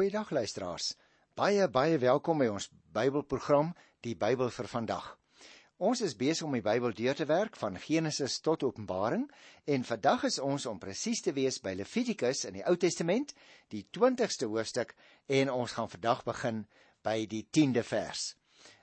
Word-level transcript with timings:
Goeiedag 0.00 0.30
luisteraars. 0.30 0.94
Baie 1.36 1.66
baie 1.68 1.98
welkom 2.00 2.38
by 2.40 2.46
ons 2.48 2.70
Bybelprogram, 2.96 3.74
die 4.00 4.14
Bybel 4.16 4.48
vir 4.48 4.68
vandag. 4.72 5.10
Ons 5.76 6.00
is 6.06 6.14
besig 6.16 6.46
om 6.46 6.56
die 6.56 6.64
Bybel 6.64 6.94
deur 6.96 7.18
te 7.18 7.26
werk 7.28 7.58
van 7.60 7.76
Genesis 7.76 8.38
tot 8.40 8.64
Openbaring 8.64 9.26
en 9.68 9.84
vandag 9.84 10.24
is 10.30 10.40
ons 10.40 10.64
om 10.72 10.80
presies 10.80 11.20
te 11.20 11.34
wees 11.36 11.60
by 11.60 11.74
Levitikus 11.76 12.46
in 12.48 12.56
die 12.56 12.64
Ou 12.64 12.78
Testament, 12.80 13.34
die 13.68 13.82
20ste 13.92 14.48
hoofstuk 14.48 14.96
en 15.28 15.52
ons 15.52 15.76
gaan 15.76 15.92
vandag 15.92 16.24
begin 16.24 16.64
by 17.04 17.18
die 17.28 17.44
10de 17.52 17.84
vers. 17.84 18.30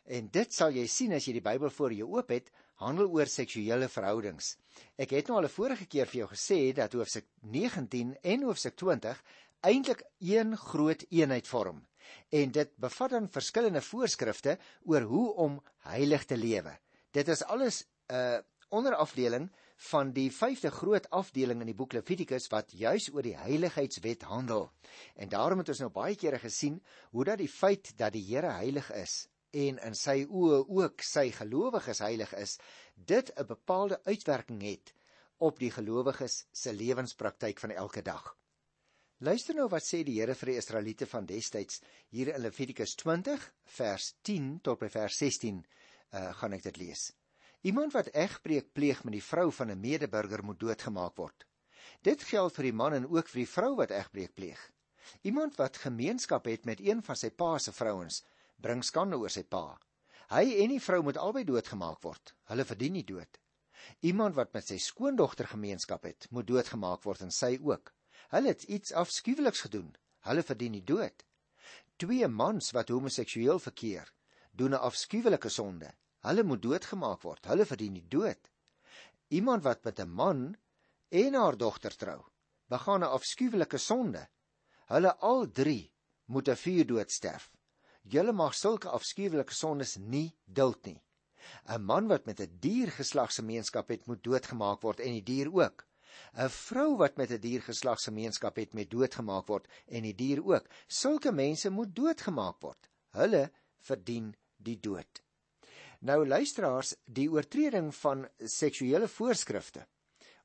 En 0.05 0.29
dit 0.29 0.53
sal 0.53 0.77
jy 0.77 0.85
sien 0.85 1.17
as 1.17 1.25
jy 1.25 1.33
die 1.39 1.47
Bybel 1.49 1.73
voor 1.73 1.97
jou 1.97 2.11
oop 2.13 2.29
het, 2.29 2.53
handel 2.77 3.09
oor 3.09 3.25
seksuele 3.25 3.89
verhoudings. 3.89 4.53
Ek 5.01 5.17
het 5.17 5.27
nou 5.27 5.39
al 5.39 5.49
'n 5.49 5.55
vorige 5.57 5.85
keer 5.89 6.05
vir 6.05 6.19
jou 6.19 6.29
gesê 6.29 6.73
dat 6.77 6.93
hoofstuk 6.93 7.25
19 7.41 8.15
en 8.21 8.43
hoofstuk 8.43 8.75
20 8.75 9.23
eintlik 9.61 10.03
een 10.19 10.57
groot 10.57 11.05
eenheid 11.09 11.47
vorm 11.47 11.87
en 12.29 12.51
dit 12.51 12.75
bevat 12.75 13.09
dan 13.09 13.29
verskillende 13.29 13.81
voorskrifte 13.81 14.57
oor 14.85 15.01
hoe 15.01 15.33
om 15.33 15.63
heilig 15.77 16.25
te 16.25 16.37
lewe. 16.37 16.77
Dit 17.11 17.27
is 17.27 17.43
alles 17.43 17.83
'n 18.07 18.13
uh, 18.15 18.39
onderafdeling 18.69 19.51
van 19.77 20.11
die 20.11 20.29
vyfde 20.31 20.71
groot 20.71 21.09
afdeling 21.09 21.61
in 21.61 21.69
die 21.69 21.77
boek 21.77 21.93
Levitikus 21.93 22.47
wat 22.49 22.71
juis 22.71 23.09
oor 23.13 23.21
die 23.21 23.37
heiligheidswet 23.37 24.21
handel. 24.21 24.71
En 25.15 25.29
daarom 25.29 25.57
het 25.61 25.69
ons 25.69 25.79
nou 25.79 25.91
baie 25.93 26.15
kere 26.15 26.39
gesien 26.39 26.83
hoe 27.11 27.23
dat 27.23 27.37
die 27.37 27.51
feit 27.51 27.97
dat 27.97 28.13
die 28.13 28.25
Here 28.25 28.51
heilig 28.57 28.91
is 28.91 29.27
en 29.51 29.77
in 29.79 29.95
sy 29.95 30.25
oë 30.25 30.63
ook 30.67 31.01
sy 31.01 31.29
gelowiges 31.31 31.99
heilig 32.03 32.33
is, 32.35 32.57
dit 32.95 33.31
'n 33.35 33.45
bepaalde 33.45 33.99
uitwerking 34.03 34.61
het 34.61 34.93
op 35.37 35.59
die 35.59 35.71
gelowiges 35.71 36.45
se 36.51 36.73
lewenspraktyk 36.73 37.59
van 37.59 37.71
elke 37.71 38.01
dag. 38.01 38.35
Luister 39.19 39.55
nou 39.57 39.63
wat 39.73 39.81
sê 39.81 40.03
die 40.05 40.19
Here 40.19 40.35
vir 40.37 40.51
die 40.51 40.59
Israeliete 40.59 41.05
van 41.09 41.25
destyds 41.25 41.79
hier 42.13 42.29
in 42.35 42.43
Levitikus 42.43 42.91
20 43.01 43.47
vers 43.77 44.11
10 44.29 44.51
tot 44.67 44.77
by 44.83 44.91
vers 44.93 45.17
16 45.17 45.63
uh, 45.63 46.19
gaan 46.37 46.53
ek 46.53 46.67
dit 46.67 46.77
lees. 46.77 47.07
Iemand 47.65 47.97
wat 47.97 48.11
egbreek 48.13 48.69
pleeg 48.77 49.01
met 49.07 49.15
die 49.17 49.23
vrou 49.25 49.47
van 49.59 49.73
'n 49.73 49.81
medeburger 49.81 50.45
moet 50.45 50.59
doodgemaak 50.61 51.17
word. 51.17 51.47
Dit 52.05 52.27
geld 52.29 52.53
vir 52.59 52.69
die 52.69 52.77
man 52.83 52.93
en 52.93 53.09
ook 53.09 53.33
vir 53.33 53.41
die 53.41 53.49
vrou 53.55 53.71
wat 53.81 53.95
egbreek 53.97 54.35
pleeg. 54.37 54.61
Iemand 55.25 55.57
wat 55.57 55.81
gemeenskap 55.87 56.45
het 56.45 56.69
met 56.69 56.79
een 56.79 57.01
van 57.01 57.15
sy 57.15 57.33
pa 57.33 57.57
se 57.57 57.73
vrouens, 57.73 58.23
bring 58.61 58.85
skande 58.85 59.17
oor 59.17 59.33
sy 59.33 59.43
pa. 59.43 59.79
Hy 60.29 60.45
en 60.61 60.69
die 60.69 60.83
vrou 60.91 61.01
moet 61.01 61.17
albei 61.17 61.43
doodgemaak 61.43 62.03
word. 62.05 62.35
Hulle 62.53 62.65
verdien 62.65 62.93
nie 62.93 63.03
dood. 63.03 63.41
Iemand 64.01 64.35
wat 64.35 64.53
met 64.53 64.67
sy 64.67 64.77
skoondogter 64.77 65.47
gemeenskap 65.47 66.03
het, 66.03 66.29
moet 66.29 66.47
doodgemaak 66.47 67.01
word 67.01 67.21
en 67.21 67.31
sy 67.31 67.57
ook. 67.57 67.96
Hulle 68.27 68.47
het 68.47 68.63
iets 68.63 68.91
afskuweliks 68.91 69.61
gedoen. 69.61 69.95
Hulle 70.27 70.43
verdien 70.43 70.75
die 70.75 70.83
dood. 70.83 71.23
Twee 71.97 72.27
mans 72.27 72.71
wat 72.75 72.91
homoseksueel 72.93 73.59
verkeer, 73.59 74.11
doen 74.51 74.73
'n 74.73 74.85
afskuwelike 74.89 75.49
sonde. 75.49 75.93
Hulle 76.27 76.43
moet 76.43 76.61
doodgemaak 76.61 77.21
word. 77.21 77.45
Hulle 77.45 77.65
verdien 77.65 77.93
die 77.93 78.07
dood. 78.07 78.51
Iemand 79.27 79.63
wat 79.63 79.83
met 79.83 79.99
'n 79.99 80.09
man 80.09 80.57
en 81.09 81.33
haar 81.33 81.57
dogter 81.57 81.95
trou, 81.95 82.21
begaan 82.67 83.03
'n 83.03 83.13
afskuwelike 83.17 83.77
sonde. 83.77 84.27
Hulle 84.87 85.15
al 85.15 85.51
drie 85.51 85.91
moet 86.25 86.49
'n 86.49 86.55
vuurdood 86.55 87.11
sterf. 87.11 87.51
Julle 88.03 88.31
mag 88.31 88.53
sulke 88.53 88.89
afskuwelike 88.89 89.53
sondes 89.53 89.95
nie 89.97 90.35
duld 90.45 90.85
nie. 90.85 91.01
'n 91.65 91.81
Man 91.81 92.07
wat 92.07 92.25
met 92.25 92.39
'n 92.41 92.57
dier 92.59 92.91
geslagsgemeenskap 92.91 93.87
het, 93.87 94.05
moet 94.05 94.23
doodgemaak 94.23 94.81
word 94.81 94.99
en 94.99 95.11
die 95.11 95.23
dier 95.23 95.53
ook. 95.53 95.86
'n 96.33 96.49
vrou 96.49 96.97
wat 96.97 97.17
met 97.17 97.31
'n 97.31 97.39
die 97.39 97.49
diergeslagsgemeenskap 97.51 98.55
het 98.55 98.73
met 98.73 98.89
doodgemaak 98.89 99.47
word 99.47 99.67
en 99.87 100.03
die 100.03 100.15
dier 100.15 100.43
ook. 100.45 100.65
Sulke 100.87 101.31
mense 101.31 101.69
moet 101.69 101.95
doodgemaak 101.95 102.61
word. 102.61 102.89
Hulle 103.11 103.51
verdien 103.79 104.35
die 104.57 104.79
dood. 104.79 105.21
Nou 105.99 106.27
luisteraars, 106.27 106.95
die 107.05 107.29
oortreding 107.31 107.95
van 107.95 108.27
seksuele 108.37 109.07
voorskrifte 109.07 109.87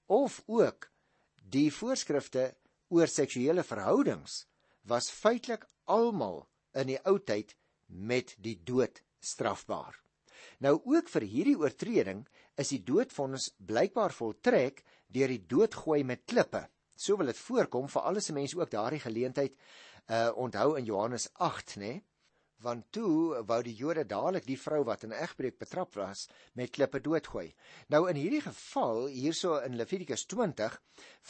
of 0.06 0.42
ook 0.46 0.90
die 1.36 1.70
voorskrifte 1.72 2.54
oor 2.88 3.08
seksuele 3.08 3.62
verhoudings 3.62 4.46
was 4.82 5.10
feitelik 5.10 5.66
almal 5.84 6.46
in 6.74 6.86
die 6.86 7.00
ou 7.04 7.18
tyd 7.18 7.54
met 7.86 8.34
die 8.38 8.56
dood 8.64 9.02
strafbaar. 9.20 10.01
Nou 10.62 10.76
ook 10.86 11.08
vir 11.10 11.24
hierdie 11.26 11.56
oortreding 11.58 12.20
is 12.62 12.70
die 12.70 12.84
doodvonnis 12.86 13.48
blykbaar 13.58 14.12
voltrek 14.14 14.84
deur 15.10 15.32
die 15.32 15.42
doodgooi 15.50 16.04
met 16.06 16.22
klippe. 16.30 16.60
So 16.94 17.18
wil 17.18 17.32
dit 17.32 17.40
voorkom 17.48 17.88
vir 17.90 18.06
alles 18.06 18.28
se 18.28 18.34
mense 18.36 18.58
ook 18.58 18.70
daardie 18.70 19.02
geleentheid 19.02 19.56
uh 20.06 20.30
onthou 20.38 20.76
in 20.78 20.86
Johannes 20.86 21.28
8, 21.34 21.76
né? 21.76 21.86
Nee? 21.86 22.04
Want 22.62 22.84
toe 22.94 23.42
wou 23.46 23.58
die 23.66 23.74
Jode 23.74 24.04
dadelik 24.06 24.46
die 24.46 24.58
vrou 24.58 24.84
wat 24.86 25.02
in 25.02 25.14
egbreek 25.16 25.58
betrap 25.58 25.96
was 25.98 26.28
met 26.54 26.70
klippe 26.70 27.00
doodgooi. 27.02 27.48
Nou 27.90 28.04
in 28.10 28.20
hierdie 28.20 28.42
geval 28.44 29.08
hierso 29.10 29.56
in 29.66 29.74
Levitikus 29.76 30.26
20 30.30 30.78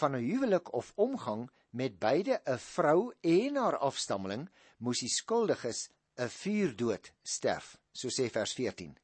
van 0.01 0.17
'n 0.17 0.27
huwelik 0.29 0.73
of 0.73 0.93
omgang 0.97 1.49
met 1.71 1.99
beide 1.99 2.43
'n 2.45 2.59
vrou 2.59 3.13
en 3.21 3.57
haar 3.57 3.79
afstammeling 3.79 4.51
moes 4.79 5.01
die 5.01 5.09
skuldiges 5.09 5.89
'n 6.19 6.29
vuurdood 6.29 7.13
sterf, 7.23 7.79
so 7.93 8.09
sê 8.09 8.29
vers 8.29 8.53
14. 8.53 9.02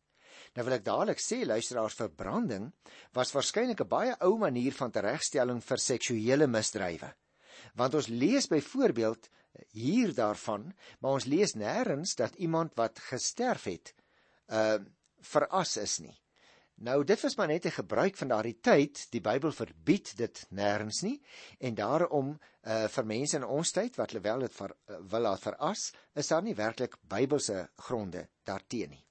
Nou 0.58 0.64
wil 0.66 0.74
ek 0.74 0.88
dadelik 0.88 1.20
sê 1.22 1.44
luisteraars 1.46 1.94
verbranding 1.94 2.64
was 3.14 3.30
waarskynlik 3.30 3.78
'n 3.84 3.88
baie 3.88 4.14
ou 4.26 4.32
manier 4.42 4.74
van 4.74 4.91
teregstelling 4.91 5.60
vir 5.62 5.78
seksuele 5.78 6.48
misdrywe. 6.50 7.10
Want 7.78 7.94
ons 7.94 8.08
lees 8.08 8.48
byvoorbeeld 8.50 9.28
hier 9.70 10.14
daarvan, 10.14 10.74
maar 10.98 11.12
ons 11.20 11.28
lees 11.30 11.54
nêrens 11.54 12.16
dat 12.18 12.34
iemand 12.34 12.74
wat 12.74 12.98
gesterf 12.98 13.70
het, 13.70 13.94
uh 14.50 14.78
veras 15.20 15.76
is 15.76 15.98
nie. 15.98 16.18
Nou 16.74 17.04
dit 17.04 17.20
was 17.20 17.36
maar 17.36 17.48
net 17.48 17.66
'n 17.66 17.78
gebruik 17.78 18.16
van 18.16 18.28
daardie 18.28 18.58
tyd. 18.60 19.06
Die 19.10 19.20
Bybel 19.20 19.52
verbied 19.52 20.16
dit 20.16 20.47
nêrens 20.50 21.02
nie 21.02 21.22
en 21.60 21.74
daarom 21.74 22.38
uh 22.62 22.88
vir 22.88 23.04
mense 23.06 23.36
in 23.36 23.44
ons 23.44 23.70
tyd 23.70 23.97
wat 23.97 24.10
hulle 24.10 24.22
wel 24.22 24.38
dit 24.38 24.60
uh, 24.60 24.68
wil 25.00 25.20
laat 25.20 25.41
veras, 25.41 25.92
is 26.14 26.26
daar 26.26 26.42
nie 26.42 26.54
werklik 26.54 26.97
Bybelse 27.02 27.68
gronde 27.76 28.28
daarteenoor 28.44 28.88
nie. 28.88 29.07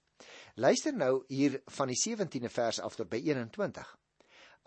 Luister 0.57 0.95
nou 0.97 1.19
hier 1.29 1.59
van 1.69 1.91
die 1.91 1.95
17de 2.01 2.49
vers 2.49 2.79
af 2.81 2.95
tot 2.97 3.11
by 3.11 3.19
21. 3.21 3.89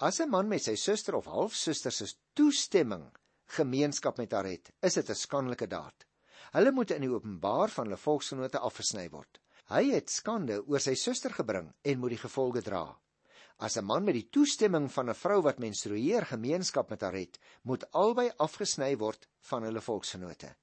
As 0.06 0.20
'n 0.20 0.30
man 0.30 0.46
met 0.48 0.62
sy 0.62 0.76
suster 0.78 1.16
of 1.18 1.26
halfsuster 1.26 1.90
se 1.90 2.06
toestemming 2.38 3.08
gemeenskap 3.56 4.16
met 4.18 4.30
haar 4.32 4.46
het, 4.46 4.70
is 4.82 4.94
dit 4.94 5.10
'n 5.10 5.14
skandelike 5.14 5.66
daad. 5.66 6.06
Hulle 6.52 6.72
moet 6.72 6.90
in 6.90 7.00
die 7.00 7.10
openbaar 7.10 7.70
van 7.70 7.86
hulle 7.86 7.96
volksgenote 7.96 8.58
afgesny 8.58 9.08
word. 9.10 9.40
Hy 9.66 9.90
het 9.90 10.10
skande 10.10 10.62
oor 10.66 10.78
sy 10.78 10.94
suster 10.94 11.32
gebring 11.32 11.74
en 11.82 11.98
moet 11.98 12.10
die 12.10 12.22
gevolge 12.22 12.62
dra. 12.62 12.96
As 13.58 13.76
'n 13.76 13.84
man 13.84 14.04
met 14.04 14.14
die 14.14 14.28
toestemming 14.30 14.92
van 14.92 15.10
'n 15.10 15.14
vrou 15.14 15.42
wat 15.42 15.58
menstrueer 15.58 16.26
gemeenskap 16.26 16.90
met 16.90 17.00
haar 17.00 17.14
het, 17.18 17.38
moet 17.62 17.90
albei 17.92 18.30
afgesny 18.38 18.96
word 18.96 19.28
van 19.40 19.62
hulle 19.62 19.80
volksgenote. 19.80 20.54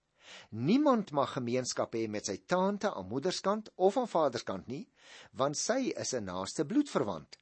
Niemand 0.50 1.12
mag 1.12 1.34
gemeenskap 1.34 1.94
hê 1.96 2.08
met 2.08 2.26
sy 2.30 2.38
tante 2.46 2.90
aan 2.94 3.08
moederskant 3.08 3.70
of 3.76 3.98
aan 3.98 4.08
vaderskant 4.08 4.68
nie, 4.68 4.88
want 5.32 5.58
sy 5.58 5.94
is 6.04 6.14
'n 6.14 6.26
naaste 6.26 6.66
bloedverwant. 6.66 7.38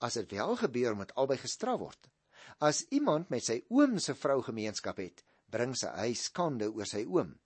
As 0.00 0.14
dit 0.14 0.30
wel 0.32 0.56
gebeur 0.56 0.96
moet 0.96 1.14
albei 1.14 1.36
gestraf 1.36 1.78
word. 1.78 2.08
As 2.60 2.84
iemand 2.90 3.30
met 3.30 3.44
sy 3.44 3.64
oom 3.68 3.98
se 3.98 4.14
vrou 4.14 4.42
gemeenskap 4.42 4.96
het, 4.96 5.24
bring 5.50 5.74
sy 5.74 5.88
hy 5.88 6.14
skande 6.14 6.68
oor 6.72 6.86
sy 6.86 7.04
oom. 7.04 7.38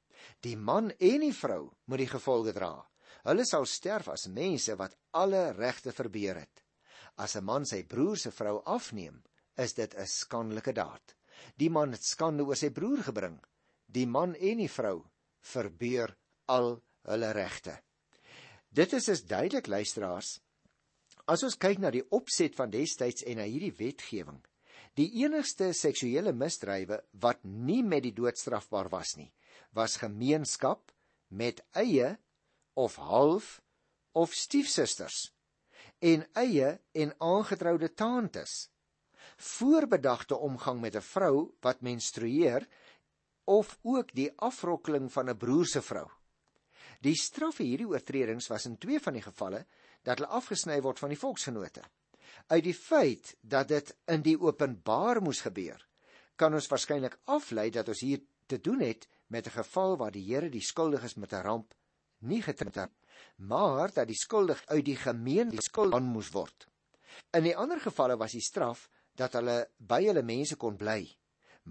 Die 0.43 0.57
man 0.57 0.91
en 0.91 1.21
die 1.21 1.35
vrou 1.35 1.71
moet 1.87 1.99
die 1.99 2.15
gevolge 2.15 2.53
dra. 2.53 2.87
Hulle 3.25 3.45
sal 3.45 3.67
sterf 3.67 4.09
as 4.09 4.29
mense 4.29 4.77
wat 4.77 4.97
alle 5.13 5.53
regte 5.53 5.93
verbeur 5.93 6.37
het. 6.37 6.65
As 7.17 7.37
'n 7.37 7.45
man 7.45 7.65
sy 7.67 7.83
broer 7.83 8.17
se 8.17 8.31
vrou 8.31 8.63
afneem, 8.65 9.23
is 9.57 9.75
dit 9.75 9.95
'n 9.95 10.07
skandelike 10.07 10.73
daad. 10.73 11.15
Die 11.57 11.71
man 11.71 11.93
het 11.93 12.05
skande 12.05 12.43
oor 12.45 12.57
sy 12.57 12.71
broer 12.71 13.03
gebring 13.03 13.41
die 13.91 14.07
man 14.07 14.35
en 14.35 14.61
die 14.63 14.71
vrou 14.71 15.01
verbeur 15.53 16.15
al 16.51 16.77
hulle 17.09 17.33
regte. 17.35 17.75
Dit 18.71 18.93
is 18.95 19.09
is 19.09 19.25
duidelik 19.27 19.67
luisteraars. 19.67 20.39
As 21.27 21.43
ons 21.47 21.59
kyk 21.59 21.81
na 21.83 21.91
die 21.91 22.07
opset 22.15 22.57
van 22.59 22.71
destyds 22.71 23.25
en 23.27 23.41
na 23.41 23.47
hierdie 23.47 23.75
wetgewing, 23.75 24.39
die 24.99 25.09
enigste 25.23 25.73
seksuele 25.77 26.33
misdrywe 26.35 27.01
wat 27.23 27.43
nie 27.45 27.83
met 27.87 28.05
die 28.07 28.15
dood 28.15 28.39
strafbaar 28.39 28.91
was 28.91 29.17
nie, 29.19 29.31
was 29.75 30.01
gemeenskap 30.03 30.91
met 31.29 31.63
eie 31.79 32.17
of 32.75 32.97
half 32.99 33.61
of 34.15 34.35
stiefsusters 34.35 35.31
en 36.01 36.25
eie 36.39 36.79
en 36.97 37.15
aangetroude 37.19 37.93
tantes. 37.95 38.69
Voorbedagte 39.37 40.37
omgang 40.37 40.81
met 40.81 40.97
'n 40.97 41.07
vrou 41.15 41.55
wat 41.61 41.83
menstrueer 41.83 42.67
of 43.51 43.79
ook 43.83 44.13
die 44.15 44.31
afrokkeling 44.39 45.11
van 45.13 45.31
'n 45.31 45.37
broer 45.37 45.67
se 45.67 45.83
vrou. 45.83 46.09
Die 47.01 47.17
straf 47.17 47.57
vir 47.57 47.67
hierdie 47.67 47.89
oortredings 47.89 48.49
was 48.49 48.67
in 48.67 48.79
twee 48.79 49.01
van 49.01 49.17
die 49.17 49.25
gevalle 49.25 49.65
dat 50.03 50.19
hulle 50.19 50.37
afgesny 50.39 50.81
word 50.81 50.99
van 50.99 51.09
die 51.09 51.19
volksgenote. 51.19 51.83
Uit 52.47 52.65
die 52.65 52.75
feit 52.75 53.37
dat 53.41 53.69
dit 53.69 53.97
in 54.07 54.23
die 54.23 54.37
openbaar 54.41 55.23
moes 55.23 55.41
gebeur, 55.41 55.87
kan 56.37 56.55
ons 56.55 56.69
waarskynlik 56.69 57.19
aflei 57.25 57.71
dat 57.71 57.89
ons 57.89 58.01
hier 58.01 58.21
te 58.47 58.61
doen 58.61 58.81
het 58.81 59.09
met 59.27 59.47
'n 59.47 59.57
geval 59.63 59.97
waar 59.97 60.13
die 60.13 60.25
Here 60.25 60.49
die 60.49 60.63
skuldiges 60.63 61.15
met 61.15 61.33
'n 61.33 61.43
ramp 61.43 61.75
nie 62.19 62.43
getref 62.43 62.75
het, 62.75 62.93
maar 63.37 63.93
dat 63.93 64.07
die 64.07 64.17
skuldig 64.17 64.63
uit 64.67 64.85
die 64.85 64.97
gemeente 64.97 65.63
skuld 65.63 65.95
aan 65.95 66.05
moes 66.05 66.31
word. 66.31 66.67
In 67.33 67.43
die 67.43 67.57
ander 67.57 67.81
gevalle 67.81 68.17
was 68.17 68.33
die 68.33 68.45
straf 68.45 68.89
dat 69.15 69.33
hulle 69.33 69.71
by 69.77 70.05
hulle 70.05 70.23
mense 70.23 70.57
kon 70.57 70.77
bly, 70.77 71.17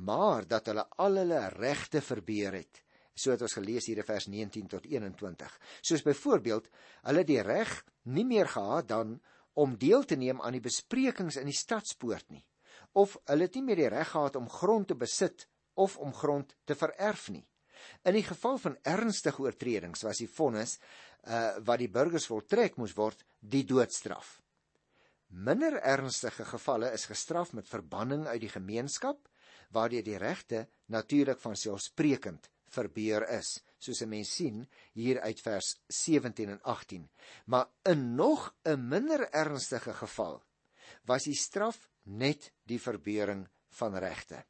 maar 0.06 0.48
dat 0.48 0.69
hulle 0.72 0.86
al 1.01 1.19
hulle 1.22 1.42
regte 1.56 2.01
verbeur 2.01 2.56
het. 2.60 2.84
So 3.19 3.34
het 3.34 3.42
ons 3.44 3.57
gelees 3.57 3.90
hier 3.90 4.00
in 4.00 4.07
vers 4.07 4.30
19 4.31 4.68
tot 4.72 4.86
21. 4.88 5.57
Soos 5.81 6.06
byvoorbeeld, 6.06 6.69
hulle 7.10 7.25
die 7.28 7.42
reg 7.44 7.74
nie 8.16 8.25
meer 8.25 8.48
gehad 8.48 8.88
dan 8.88 9.18
om 9.60 9.75
deel 9.78 10.06
te 10.07 10.16
neem 10.16 10.40
aan 10.42 10.56
die 10.56 10.63
besprekings 10.63 11.40
in 11.42 11.50
die 11.50 11.57
stadspoort 11.57 12.30
nie, 12.31 12.46
of 12.96 13.18
hulle 13.28 13.50
het 13.50 13.57
nie 13.57 13.66
meer 13.66 13.81
die 13.84 13.92
reg 13.92 14.13
gehad 14.13 14.38
om 14.40 14.48
grond 14.50 14.88
te 14.88 14.96
besit 14.96 15.48
of 15.75 15.98
om 15.98 16.13
grond 16.16 16.56
te 16.63 16.78
vererf 16.80 17.28
nie. 17.34 17.44
In 18.07 18.16
die 18.16 18.24
geval 18.24 18.57
van 18.60 18.78
ernstige 18.88 19.44
oortredings 19.44 20.04
was 20.04 20.19
die 20.19 20.30
vonnis 20.31 20.78
uh, 20.80 21.60
wat 21.68 21.80
die 21.80 21.92
burgers 21.92 22.28
voltrek 22.28 22.78
moes 22.80 22.96
word 22.96 23.24
die 23.40 23.66
doodstraf. 23.68 24.38
Minder 25.30 25.78
ernstige 25.86 26.46
gevalle 26.48 26.92
is 26.96 27.06
gestraf 27.07 27.54
met 27.54 27.69
verbanning 27.69 28.25
uit 28.28 28.42
die 28.42 28.51
gemeenskap 28.51 29.28
waardeur 29.75 30.04
die 30.04 30.18
regte 30.18 30.68
natuurlik 30.86 31.39
van 31.39 31.56
selfsprekend 31.56 32.50
verbeur 32.69 33.25
is. 33.38 33.60
Soos 33.80 34.01
'n 34.01 34.10
mens 34.10 34.36
sien 34.36 34.68
hier 34.94 35.21
uit 35.21 35.42
vers 35.42 35.81
17 35.88 36.50
en 36.50 36.62
18 36.62 37.10
maar 37.45 37.69
in 37.83 38.16
nog 38.16 38.54
'n 38.63 38.88
minder 38.88 39.30
ernstige 39.31 39.94
geval 39.94 40.44
was 41.06 41.24
die 41.24 41.36
straf 41.36 41.89
net 42.04 42.51
die 42.63 42.80
verbeuring 42.81 43.48
van 43.69 43.95
regte. 43.95 44.45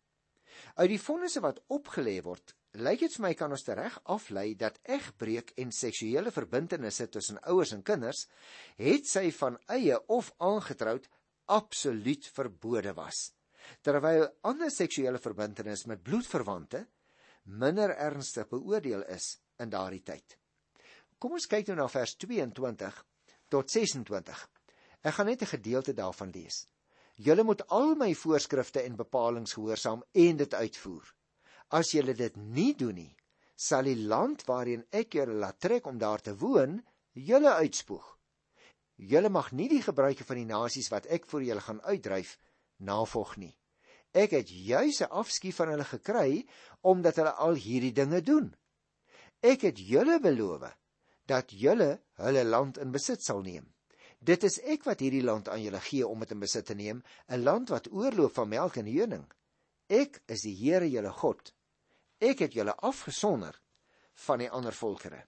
Uit 0.75 0.89
die 0.89 1.01
vonnisse 1.01 1.39
wat 1.39 1.62
opgelê 1.68 2.22
word 2.22 2.56
lyk 2.72 3.00
dit 3.00 3.15
vir 3.15 3.24
my 3.25 3.33
kan 3.33 3.51
ons 3.51 3.68
reg 3.68 4.00
aflei 4.04 4.56
dat 4.56 4.80
egbreek 4.83 5.51
en 5.57 5.72
seksuele 5.72 6.31
verbintenisse 6.31 7.10
tussen 7.10 7.42
ouers 7.42 7.72
en 7.72 7.83
kinders 7.83 8.27
het 8.77 9.07
sy 9.07 9.31
van 9.31 9.57
eie 9.68 9.98
of 10.07 10.33
aangetroud 10.38 11.10
absoluut 11.45 12.27
verbode 12.27 12.94
was 12.94 13.31
terwyl 13.81 14.27
ander 14.42 14.71
seksuele 14.71 15.19
verbintenis 15.19 15.86
met 15.86 16.04
bloedverwante 16.04 16.86
minder 17.44 17.95
ernstig 17.95 18.48
beoordeel 18.50 19.04
is 19.16 19.38
in 19.60 19.69
daardie 19.69 20.04
tyd. 20.04 20.38
Kom 21.19 21.36
ons 21.36 21.48
kyk 21.51 21.68
nou 21.68 21.80
na 21.81 21.88
vers 21.92 22.16
22 22.16 23.00
tot 23.51 23.71
26. 23.71 24.44
Ek 25.04 25.13
gaan 25.16 25.25
net 25.25 25.42
'n 25.42 25.54
gedeelte 25.56 25.94
daarvan 25.94 26.31
lees. 26.31 26.68
Julle 27.16 27.44
moet 27.44 27.68
al 27.68 27.95
my 27.95 28.13
voorskrifte 28.16 28.81
en 28.81 28.95
bepalinge 28.95 29.51
gehoorsaam 29.51 30.04
en 30.12 30.38
dit 30.38 30.54
uitvoer. 30.54 31.13
As 31.69 31.92
julle 31.92 32.13
dit 32.13 32.36
nie 32.36 32.75
doen 32.75 32.95
nie, 32.95 33.18
sal 33.56 33.83
die 33.83 33.98
land 34.07 34.45
waarheen 34.48 34.86
ek 34.95 35.13
julle 35.13 35.33
laat 35.33 35.60
trek 35.60 35.86
om 35.86 35.98
daar 35.98 36.22
te 36.22 36.36
woon, 36.36 36.80
julle 37.12 37.54
uitspoeg. 37.54 38.18
Julle 38.95 39.30
mag 39.30 39.51
nie 39.51 39.68
die 39.68 39.81
gebruike 39.81 40.24
van 40.24 40.38
die 40.38 40.45
nasies 40.45 40.89
wat 40.92 41.06
ek 41.06 41.27
vir 41.27 41.42
julle 41.42 41.62
gaan 41.62 41.81
uitdryf 41.81 42.38
navolg 42.77 43.38
nie. 43.38 43.59
Ek 44.12 44.32
het 44.34 44.50
juis 44.50 45.02
'n 45.02 45.12
afskie 45.12 45.54
van 45.54 45.70
hulle 45.70 45.86
gekry 45.86 46.48
omdat 46.82 47.16
hulle 47.16 47.34
al 47.34 47.54
hierdie 47.54 47.94
dinge 47.94 48.22
doen. 48.22 48.56
Ek 49.40 49.62
het 49.62 49.78
julle 49.80 50.20
beloof 50.20 50.76
dat 51.26 51.52
julle 51.52 52.02
hulle 52.14 52.44
land 52.44 52.78
in 52.78 52.92
besit 52.92 53.24
sal 53.24 53.42
neem. 53.42 53.74
Dit 54.20 54.44
is 54.44 54.60
ek 54.60 54.84
wat 54.84 55.00
hierdie 55.00 55.24
land 55.24 55.48
aan 55.48 55.62
julle 55.62 55.80
gee 55.80 56.08
om 56.08 56.20
dit 56.20 56.32
in 56.32 56.40
besit 56.40 56.66
te 56.66 56.76
neem, 56.76 57.04
'n 57.28 57.44
land 57.44 57.70
wat 57.70 57.92
oorloop 57.92 58.34
van 58.34 58.50
melk 58.50 58.76
en 58.76 58.86
honing. 58.86 59.26
Ek 59.88 60.22
is 60.28 60.42
die 60.42 60.56
Here 60.56 60.90
julle 60.90 61.12
God. 61.12 61.54
Ek 62.20 62.40
het 62.40 62.54
julle 62.54 62.76
afgesonder 62.76 63.62
van 64.14 64.40
die 64.40 64.50
ander 64.50 64.74
volkere. 64.74 65.24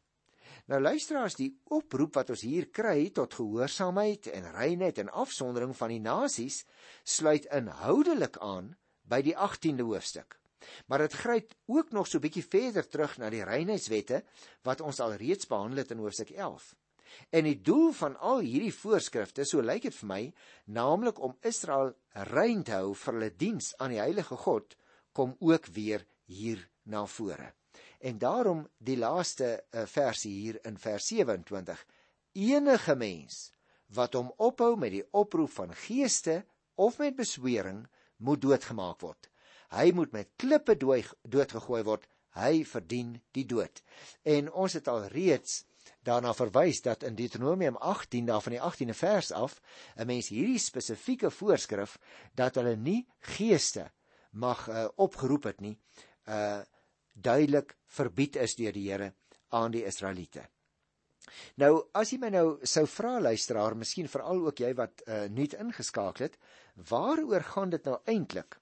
Nou 0.72 0.80
luisteraars, 0.80 1.36
die 1.36 1.50
oproep 1.76 2.16
wat 2.16 2.30
ons 2.32 2.46
hier 2.48 2.70
kry 2.72 3.10
tot 3.12 3.34
gehoorsaamheid 3.36 4.30
en 4.32 4.46
reinheid 4.54 5.02
en 5.04 5.10
afsondering 5.20 5.74
van 5.76 5.92
die 5.92 6.00
nasies 6.00 6.62
sluit 7.04 7.50
inhoudelik 7.52 8.40
aan 8.40 8.70
by 9.04 9.20
die 9.26 9.34
18de 9.36 9.84
hoofstuk. 9.84 10.38
Maar 10.88 11.04
dit 11.04 11.20
gryp 11.26 11.52
ook 11.68 11.92
nog 11.92 12.08
so 12.08 12.20
'n 12.20 12.24
bietjie 12.24 12.46
verder 12.48 12.88
terug 12.88 13.18
na 13.18 13.30
die 13.30 13.44
reinheidswette 13.44 14.24
wat 14.64 14.82
ons 14.82 15.00
al 15.00 15.14
reeds 15.20 15.48
behandel 15.48 15.84
het 15.84 15.92
in 15.92 15.98
hoofstuk 15.98 16.30
11. 16.30 16.76
En 17.30 17.44
die 17.44 17.62
doel 17.62 17.92
van 17.92 18.20
al 18.20 18.40
hierdie 18.40 18.74
voorskrifte, 18.74 19.44
so 19.46 19.62
lyk 19.62 19.82
dit 19.82 19.96
vir 19.96 20.08
my, 20.08 20.34
naamlik 20.66 21.20
om 21.20 21.38
Israel 21.42 21.96
rein 22.14 22.64
te 22.64 22.72
hou 22.72 22.96
vir 22.96 23.14
hulle 23.14 23.36
diens 23.36 23.76
aan 23.78 23.90
die 23.90 24.00
heilige 24.00 24.36
God, 24.36 24.78
kom 25.12 25.36
ook 25.40 25.66
weer 25.66 26.06
hier 26.26 26.70
na 26.84 27.06
vore. 27.06 27.61
En 28.02 28.18
daarom 28.18 28.66
die 28.78 28.98
laaste 28.98 29.64
uh, 29.70 29.86
versie 29.86 30.34
hier 30.34 30.60
in 30.66 30.78
vers 30.82 31.08
27. 31.08 31.86
Enige 32.34 32.96
mens 32.96 33.52
wat 33.94 34.16
hom 34.18 34.32
ophou 34.38 34.74
met 34.80 34.96
die 34.96 35.06
oproep 35.12 35.52
van 35.52 35.76
geeste 35.76 36.42
of 36.76 36.98
met 36.98 37.16
beswering 37.16 37.84
moet 38.18 38.42
doodgemaak 38.42 39.02
word. 39.04 39.30
Hy 39.72 39.92
moet 39.96 40.12
met 40.12 40.32
klippe 40.36 40.76
doodgegooi 40.78 41.84
word. 41.88 42.08
Hy 42.36 42.64
verdien 42.66 43.18
die 43.36 43.46
dood. 43.46 43.82
En 44.24 44.50
ons 44.52 44.74
het 44.74 44.88
al 44.88 45.06
reeds 45.12 45.62
daarna 46.08 46.34
verwys 46.34 46.82
dat 46.82 47.04
in 47.04 47.16
Deuteronomium 47.16 47.78
18 47.78 48.26
daar 48.26 48.42
van 48.42 48.56
die 48.56 48.62
18de 48.62 48.96
vers 48.98 49.32
af 49.32 49.62
'n 49.96 50.06
mens 50.06 50.28
hierdie 50.28 50.60
spesifieke 50.60 51.30
voorskrif 51.30 52.00
dat 52.34 52.56
hulle 52.56 52.76
nie 52.76 53.08
geeste 53.20 53.92
mag 54.32 54.70
uh, 54.70 54.88
opgeroep 54.96 55.44
het 55.44 55.60
nie. 55.62 55.78
Uh 56.26 56.62
duidelik 57.14 57.76
verbied 57.88 58.36
is 58.36 58.56
deur 58.56 58.74
die 58.74 58.88
Here 58.90 59.14
aan 59.50 59.72
die 59.72 59.86
Israeliete. 59.86 60.48
Nou 61.62 61.74
as 61.98 62.12
jy 62.12 62.18
my 62.22 62.32
nou 62.34 62.46
sou 62.68 62.86
vra 62.90 63.20
luisteraar, 63.22 63.76
miskien 63.78 64.10
veral 64.12 64.42
ook 64.48 64.64
jy 64.64 64.72
wat 64.78 65.04
uh, 65.06 65.28
nuut 65.32 65.54
ingeskakel 65.60 66.28
het, 66.28 66.40
waaroor 66.90 67.46
gaan 67.54 67.72
dit 67.74 67.86
nou 67.88 68.00
eintlik 68.10 68.58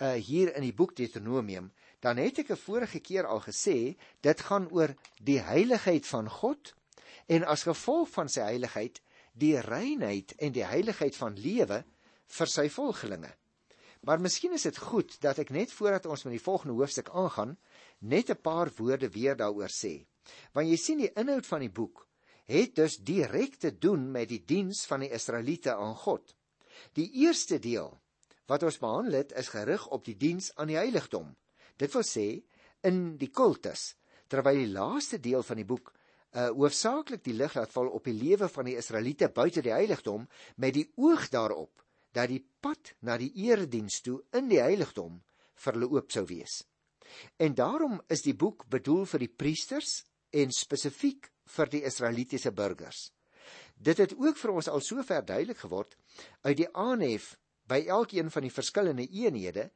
uh, 0.00 0.14
hier 0.14 0.54
in 0.56 0.66
die 0.66 0.74
boek 0.74 0.96
Deuteronomium? 0.96 1.70
Dan 2.00 2.20
het 2.22 2.38
ek 2.38 2.50
'n 2.54 2.62
vorige 2.64 3.00
keer 3.00 3.26
al 3.26 3.42
gesê, 3.42 3.96
dit 4.22 4.40
gaan 4.40 4.70
oor 4.70 4.94
die 5.18 5.40
heiligheid 5.40 6.06
van 6.06 6.30
God 6.30 6.74
en 7.26 7.44
as 7.44 7.66
gevolg 7.66 8.08
van 8.08 8.28
sy 8.28 8.40
heiligheid 8.40 9.02
die 9.32 9.58
reinheid 9.60 10.34
en 10.38 10.52
die 10.52 10.64
heiligheid 10.64 11.16
van 11.16 11.34
lewe 11.34 11.84
vir 12.26 12.46
sy 12.46 12.68
volgelinge. 12.68 13.30
Maar 14.00 14.20
miskien 14.20 14.54
is 14.54 14.62
dit 14.62 14.78
goed 14.78 15.16
dat 15.20 15.38
ek 15.38 15.50
net 15.50 15.72
voordat 15.74 16.06
ons 16.06 16.24
met 16.24 16.36
die 16.36 16.42
volgende 16.42 16.76
hoofstuk 16.78 17.10
aangaan, 17.10 17.56
net 17.98 18.30
'n 18.30 18.40
paar 18.42 18.70
woorde 18.76 19.08
weer 19.08 19.36
daaroor 19.36 19.70
sê. 19.70 20.06
Want 20.52 20.68
jy 20.68 20.76
sien 20.76 20.98
die 20.98 21.12
inhoud 21.12 21.46
van 21.46 21.60
die 21.60 21.72
boek 21.72 22.06
het 22.48 22.74
dus 22.74 22.96
direk 22.96 23.56
te 23.56 23.78
doen 23.78 24.10
met 24.10 24.28
die 24.28 24.44
diens 24.44 24.86
van 24.86 25.00
die 25.00 25.10
Israeliete 25.10 25.74
aan 25.74 25.94
God. 25.94 26.34
Die 26.92 27.10
eerste 27.12 27.58
deel 27.58 28.00
wat 28.46 28.62
ons 28.62 28.78
behandel 28.78 29.12
het 29.12 29.32
is 29.32 29.48
gerig 29.52 29.86
op 29.88 30.04
die 30.04 30.16
diens 30.16 30.54
aan 30.56 30.66
die 30.66 30.76
heiligdom. 30.76 31.36
Dit 31.76 31.92
wil 31.92 32.02
sê 32.02 32.42
in 32.80 33.16
die 33.20 33.28
kultus, 33.28 33.96
terwyl 34.28 34.56
die 34.56 34.72
laaste 34.72 35.20
deel 35.20 35.42
van 35.42 35.56
die 35.56 35.68
boek 35.68 35.92
uh 36.36 36.50
hoofsaaklik 36.52 37.22
die 37.24 37.32
lig 37.32 37.54
laat 37.56 37.72
val 37.72 37.88
op 37.88 38.04
die 38.04 38.16
lewe 38.16 38.50
van 38.52 38.66
die 38.68 38.76
Israeliete 38.76 39.30
buite 39.32 39.62
die 39.64 39.72
heiligdom 39.72 40.26
met 40.56 40.74
die 40.76 40.84
oog 40.96 41.28
daarop 41.32 41.84
dat 42.12 42.28
die 42.28 42.42
pad 42.60 42.92
na 43.00 43.16
die 43.16 43.30
erediens 43.48 44.02
toe 44.04 44.20
in 44.36 44.48
die 44.48 44.60
heiligdom 44.60 45.22
vir 45.64 45.72
hulle 45.72 45.88
oop 45.96 46.12
sou 46.12 46.26
wees. 46.28 46.60
En 47.36 47.54
daarom 47.54 48.00
is 48.08 48.22
die 48.22 48.36
boek 48.36 48.66
bedoel 48.68 49.04
vir 49.06 49.24
die 49.24 49.34
priesters 49.42 50.02
en 50.30 50.52
spesifiek 50.52 51.30
vir 51.56 51.72
die 51.72 51.82
Israelitiese 51.88 52.52
burgers. 52.52 53.08
Dit 53.74 53.98
het 54.02 54.14
ook 54.18 54.36
vir 54.36 54.52
ons 54.52 54.68
al 54.68 54.82
sover 54.84 55.24
duidelik 55.24 55.62
geword 55.64 55.96
uit 56.42 56.56
die 56.58 56.68
aanhef 56.74 57.36
by 57.68 57.84
elkeen 57.86 58.30
van 58.30 58.44
die 58.44 58.52
verskillende 58.52 59.06
eenhede 59.08 59.70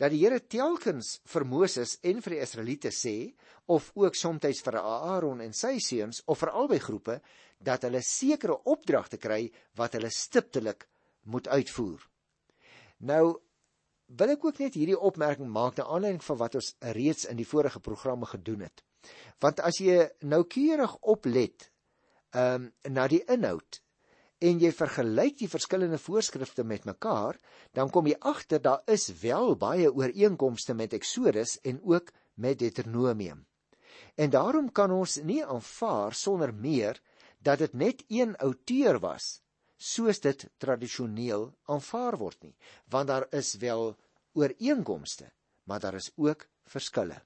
dat 0.00 0.10
die 0.10 0.24
Here 0.24 0.40
telkens 0.40 1.20
vir 1.30 1.44
Moses 1.46 1.98
en 2.02 2.22
vir 2.24 2.36
die 2.36 2.42
Israeliete 2.42 2.90
sê 2.90 3.34
of 3.70 3.92
ook 3.94 4.16
soms 4.18 4.62
vir 4.66 4.80
Aaron 4.80 5.40
en 5.40 5.54
sy 5.54 5.78
seuns 5.78 6.22
of 6.26 6.40
vir 6.42 6.50
albei 6.50 6.80
groepe 6.82 7.20
dat 7.58 7.86
hulle 7.86 8.02
sekere 8.02 8.58
opdragte 8.64 9.20
kry 9.22 9.46
wat 9.78 9.94
hulle 9.94 10.10
stiptelik 10.10 10.88
moet 11.30 11.48
uitvoer. 11.48 12.02
Nou 13.06 13.38
wil 14.06 14.34
ek 14.34 14.44
ook 14.44 14.58
net 14.60 14.74
hierdie 14.76 14.98
opmerking 14.98 15.48
maak 15.50 15.78
na 15.78 15.86
aanleiding 15.88 16.24
van 16.24 16.38
wat 16.40 16.58
ons 16.60 16.74
reeds 16.96 17.28
in 17.30 17.38
die 17.40 17.48
vorige 17.48 17.80
programme 17.80 18.26
gedoen 18.26 18.66
het. 18.66 18.84
Want 19.40 19.60
as 19.60 19.80
jy 19.80 20.04
noukeurig 20.20 20.96
oplet 21.00 21.70
ehm 22.34 22.68
um, 22.68 22.70
na 22.90 23.06
die 23.08 23.22
inhoud 23.30 23.80
en 24.44 24.58
jy 24.60 24.72
vergelyk 24.74 25.38
die 25.38 25.48
verskillende 25.48 25.98
voorskrifte 25.98 26.64
met 26.64 26.84
mekaar, 26.84 27.38
dan 27.72 27.90
kom 27.90 28.08
jy 28.10 28.16
agter 28.20 28.60
daar 28.60 28.82
is 28.90 29.06
wel 29.22 29.54
baie 29.56 29.92
ooreenkomste 29.92 30.74
met 30.74 30.92
Eksodus 30.92 31.60
en 31.62 31.80
ook 31.82 32.10
met 32.34 32.58
Deuteronomium. 32.58 33.46
En 34.16 34.30
daarom 34.30 34.72
kan 34.72 34.90
ons 34.90 35.16
nie 35.22 35.44
aanvaar 35.44 36.14
sonder 36.14 36.52
meer 36.54 37.00
dat 37.38 37.58
dit 37.58 37.72
net 37.72 38.04
een 38.08 38.36
outeur 38.36 38.98
was 39.00 39.43
soos 39.76 40.20
dit 40.20 40.46
tradisioneel 40.58 41.52
aanvaar 41.66 42.16
word 42.18 42.42
nie, 42.42 42.54
want 42.90 43.08
daar 43.08 43.26
is 43.32 43.54
wel 43.62 43.94
ooreenkomste, 44.34 45.30
maar 45.64 45.80
daar 45.80 45.94
is 45.94 46.10
ook 46.16 46.46
verskille. 46.64 47.20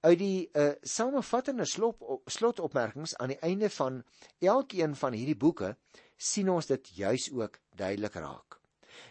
Uit 0.00 0.18
die 0.18 0.48
uh, 0.52 0.72
samevattende 0.82 1.66
slot 1.66 2.02
slotopmerkings 2.30 3.16
aan 3.16 3.34
die 3.34 3.40
einde 3.42 3.70
van 3.70 4.02
elkeen 4.38 4.94
van 4.96 5.16
hierdie 5.16 5.36
boeke 5.36 5.74
sien 6.16 6.50
ons 6.52 6.68
dit 6.70 6.92
juis 6.96 7.30
ook 7.32 7.58
duidelik 7.74 8.14
raak. 8.14 8.60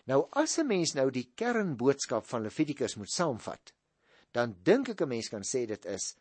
Nou 0.05 0.27
as 0.31 0.57
'n 0.57 0.67
mens 0.67 0.93
nou 0.93 1.09
die 1.11 1.31
kernboodskap 1.35 2.25
van 2.25 2.41
Levitikus 2.41 2.95
moet 2.95 3.11
saamvat, 3.11 3.73
dan 4.31 4.55
dink 4.63 4.89
ek 4.89 5.01
'n 5.01 5.07
mens 5.07 5.29
kan 5.29 5.43
sê 5.43 5.65
dit 5.65 5.85
is 5.85 6.15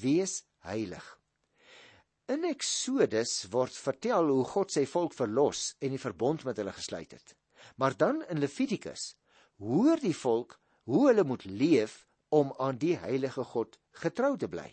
wees 0.00 0.44
heilig. 0.58 1.19
In 2.30 2.44
Eksodus 2.46 3.48
word 3.50 3.74
vertel 3.74 4.28
hoe 4.30 4.44
God 4.46 4.70
sy 4.70 4.84
volk 4.86 5.16
verlos 5.18 5.72
en 5.82 5.90
die 5.90 5.98
verbond 5.98 6.44
met 6.46 6.60
hulle 6.60 6.70
gesluit 6.76 7.10
het. 7.16 7.32
Maar 7.74 7.96
dan 7.98 8.20
in 8.30 8.38
Levitikus 8.38 9.16
hoor 9.58 9.98
die 9.98 10.14
volk 10.14 10.54
hoe 10.86 11.08
hulle 11.08 11.24
moet 11.26 11.42
leef 11.44 12.04
om 12.30 12.52
aan 12.62 12.78
die 12.78 12.94
heilige 13.02 13.42
God 13.50 13.80
getrou 14.04 14.36
te 14.38 14.46
bly. 14.52 14.68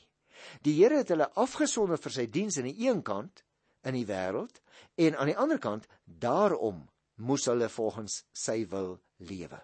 Die 0.62 0.76
Here 0.78 1.00
het 1.02 1.10
hulle 1.10 1.32
afgesonder 1.34 1.98
vir 1.98 2.14
sy 2.14 2.28
diens 2.30 2.60
aan 2.62 2.70
die 2.70 2.86
een 2.86 3.02
kant 3.02 3.42
in 3.90 3.98
die 3.98 4.06
wêreld 4.06 4.62
en 5.08 5.18
aan 5.18 5.32
die 5.32 5.38
ander 5.42 5.58
kant 5.58 5.88
daarom 6.06 6.84
moes 7.18 7.48
hulle 7.50 7.72
volgens 7.74 8.20
sy 8.38 8.68
wil 8.70 9.00
lewe. 9.32 9.58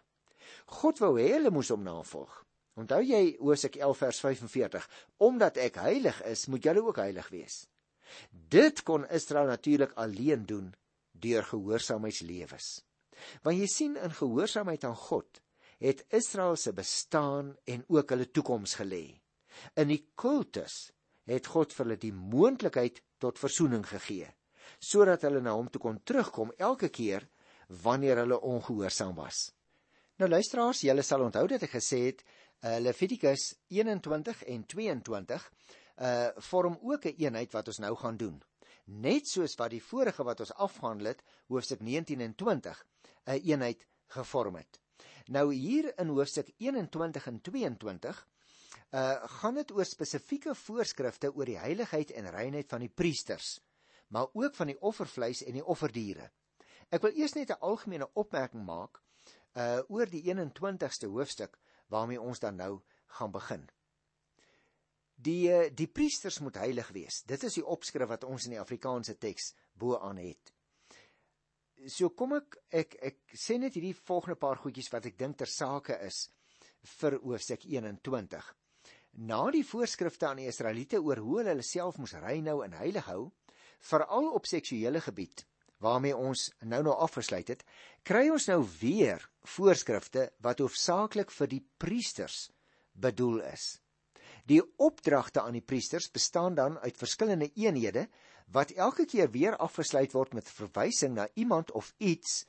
God 0.82 1.04
wou 1.04 1.12
hê 1.20 1.36
hulle 1.36 1.54
moes 1.54 1.70
hom 1.70 1.86
navolg. 1.86 2.42
Onthou 2.74 3.04
jy 3.06 3.36
Hosea 3.38 3.70
11 3.86 4.02
vers 4.02 4.24
45, 4.26 4.90
omdat 5.22 5.62
ek 5.62 5.78
heilig 5.86 6.24
is, 6.26 6.48
moet 6.50 6.66
julle 6.66 6.82
ook 6.82 7.04
heilig 7.04 7.30
wees. 7.30 7.60
Dit 8.30 8.84
kon 8.84 9.08
Israel 9.10 9.48
natuurlik 9.52 9.94
alleen 10.00 10.46
doen 10.46 10.74
deur 11.12 11.44
gehoorsaamheidslewens. 11.44 12.84
Want 13.42 13.58
jy 13.58 13.68
sien 13.70 13.98
in 13.98 14.14
gehoorsaamheid 14.14 14.84
aan 14.84 14.98
God 14.98 15.42
het 15.84 16.06
Israel 16.16 16.56
se 16.56 16.74
bestaan 16.74 17.56
en 17.64 17.84
ook 17.88 18.10
hulle 18.10 18.30
toekoms 18.32 18.76
gelê. 18.80 19.20
In 19.80 19.92
die 19.92 20.04
kultus 20.16 20.92
het 21.30 21.48
God 21.48 21.74
vir 21.74 21.86
hulle 21.86 22.00
die 22.00 22.14
moontlikheid 22.14 23.02
tot 23.24 23.40
verzoening 23.40 23.86
gegee 23.88 24.30
sodat 24.84 25.24
hulle 25.24 25.40
na 25.44 25.54
hom 25.56 25.70
toe 25.72 25.80
kon 25.82 26.00
terugkom 26.04 26.52
elke 26.58 26.90
keer 26.92 27.24
wanneer 27.84 28.20
hulle 28.24 28.40
ongehoorsaam 28.40 29.16
was. 29.16 29.50
Nou 30.20 30.30
luisteraars, 30.30 30.84
julle 30.84 31.04
sal 31.04 31.24
onthou 31.26 31.46
dat 31.52 31.64
ek 31.68 31.76
gesê 31.78 32.00
het 32.10 32.24
uh, 32.24 32.78
Levitikus 32.84 33.54
21 33.72 34.44
en 34.52 34.66
22 34.76 35.48
uh 35.96 36.30
vorm 36.36 36.78
ook 36.82 37.06
'n 37.06 37.08
een 37.08 37.16
eenheid 37.18 37.52
wat 37.52 37.68
ons 37.68 37.78
nou 37.78 37.96
gaan 37.96 38.18
doen. 38.18 38.42
Net 38.86 39.28
soos 39.28 39.56
wat 39.56 39.70
die 39.70 39.84
vorige 39.84 40.24
wat 40.24 40.40
ons 40.40 40.54
afhandel 40.54 41.08
het, 41.08 41.24
hoofstuk 41.48 41.80
19 41.80 42.22
en 42.22 42.36
20, 42.36 42.86
'n 43.26 43.32
een 43.32 43.42
eenheid 43.42 43.88
gevorm 44.08 44.56
het. 44.56 44.80
Nou 45.26 45.54
hier 45.54 45.98
in 46.00 46.08
hoofstuk 46.08 46.54
21 46.58 47.28
en 47.28 47.42
22 47.42 48.28
uh 48.92 49.24
gaan 49.40 49.56
dit 49.56 49.72
oor 49.72 49.86
spesifieke 49.86 50.56
voorskrifte 50.56 51.34
oor 51.34 51.46
die 51.46 51.58
heiligheid 51.58 52.12
en 52.12 52.30
reinheid 52.30 52.70
van 52.70 52.80
die 52.80 52.90
priesters, 52.90 53.60
maar 54.08 54.28
ook 54.34 54.56
van 54.56 54.68
die 54.68 54.82
offervleis 54.82 55.44
en 55.44 55.54
die 55.54 55.66
offerdiere. 55.66 56.32
Ek 56.90 57.02
wil 57.02 57.16
eers 57.16 57.34
net 57.34 57.50
'n 57.50 57.62
algemene 57.62 58.10
opmerking 58.14 58.66
maak 58.66 59.02
uh 59.58 59.80
oor 59.88 60.10
die 60.10 60.24
21ste 60.30 61.08
hoofstuk 61.08 61.58
waarmee 61.88 62.22
ons 62.22 62.40
dan 62.40 62.56
nou 62.56 62.82
gaan 63.08 63.32
begin. 63.32 63.70
Die 65.24 65.48
uh, 65.52 65.70
die 65.72 65.88
priesters 65.88 66.42
moet 66.44 66.60
heilig 66.60 66.90
wees. 66.96 67.22
Dit 67.28 67.44
is 67.48 67.60
die 67.60 67.66
opskrif 67.66 68.10
wat 68.12 68.28
ons 68.28 68.50
in 68.50 68.58
die 68.58 68.64
Afrikaanse 68.64 69.16
teks 69.22 69.54
bo 69.80 69.98
aan 70.00 70.20
het 70.22 70.54
so 71.92 72.10
kom 72.16 72.38
ek 72.38 72.58
ek 72.72 72.98
ek 73.12 73.36
sê 73.36 73.58
net 73.60 73.76
hierdie 73.76 73.96
volgende 74.08 74.40
paar 74.40 74.60
goedjies 74.62 74.92
wat 74.94 75.08
ek 75.10 75.18
dink 75.20 75.38
ter 75.40 75.50
sake 75.50 75.98
is 76.06 76.28
vir 77.00 77.18
hoofstuk 77.24 77.66
21. 77.68 78.44
Na 79.30 79.46
die 79.54 79.64
voorskrifte 79.64 80.28
aan 80.28 80.42
die 80.42 80.50
Israeliete 80.50 81.00
oor 81.00 81.22
hoe 81.22 81.40
hulle 81.40 81.54
hulle 81.54 81.66
self 81.66 82.00
moes 82.02 82.16
reinhou 82.18 82.62
en 82.66 82.76
heilig 82.80 83.06
hou, 83.08 83.32
veral 83.80 84.32
op 84.34 84.48
seksuele 84.50 85.02
gebied 85.04 85.46
waarmee 85.84 86.16
ons 86.16 86.48
nou 86.64 86.80
nou 86.86 86.94
afgesluit 87.04 87.50
het, 87.52 87.64
kry 88.08 88.30
ons 88.32 88.46
nou 88.48 88.62
weer 88.80 89.24
voorskrifte 89.56 90.30
wat 90.46 90.62
hoofsaaklik 90.64 91.32
vir 91.36 91.50
die 91.52 91.64
priesters 91.78 92.46
bedoel 92.96 93.42
is. 93.50 93.83
Die 94.50 94.62
opdragte 94.78 95.42
aan 95.42 95.56
die 95.56 95.64
priesters 95.64 96.10
bestaan 96.12 96.56
dan 96.56 96.80
uit 96.80 96.98
verskillende 96.98 97.52
eenhede 97.56 98.08
wat 98.52 98.72
elke 98.76 99.06
keer 99.06 99.32
weer 99.32 99.56
afgesluit 99.58 100.12
word 100.12 100.34
met 100.34 100.50
verwysing 100.50 101.16
na 101.16 101.28
iemand 101.34 101.72
of 101.72 101.94
iets 101.98 102.44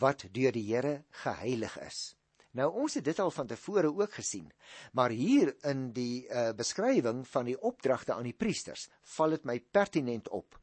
wat 0.00 0.24
deur 0.32 0.52
die 0.52 0.64
Here 0.74 1.02
geheilig 1.24 1.76
is. 1.84 2.14
Nou 2.56 2.70
ons 2.82 2.96
het 2.98 3.04
dit 3.04 3.18
al 3.22 3.30
van 3.30 3.46
tevore 3.46 3.92
ook 3.94 4.14
gesien, 4.14 4.48
maar 4.92 5.10
hier 5.10 5.52
in 5.70 5.90
die 5.94 6.26
uh, 6.26 6.50
beskrywing 6.56 7.22
van 7.28 7.46
die 7.46 7.58
opdragte 7.58 8.14
aan 8.14 8.26
die 8.26 8.34
priesters 8.34 8.88
val 9.14 9.36
dit 9.36 9.44
my 9.46 9.60
pertinent 9.60 10.28
op. 10.34 10.56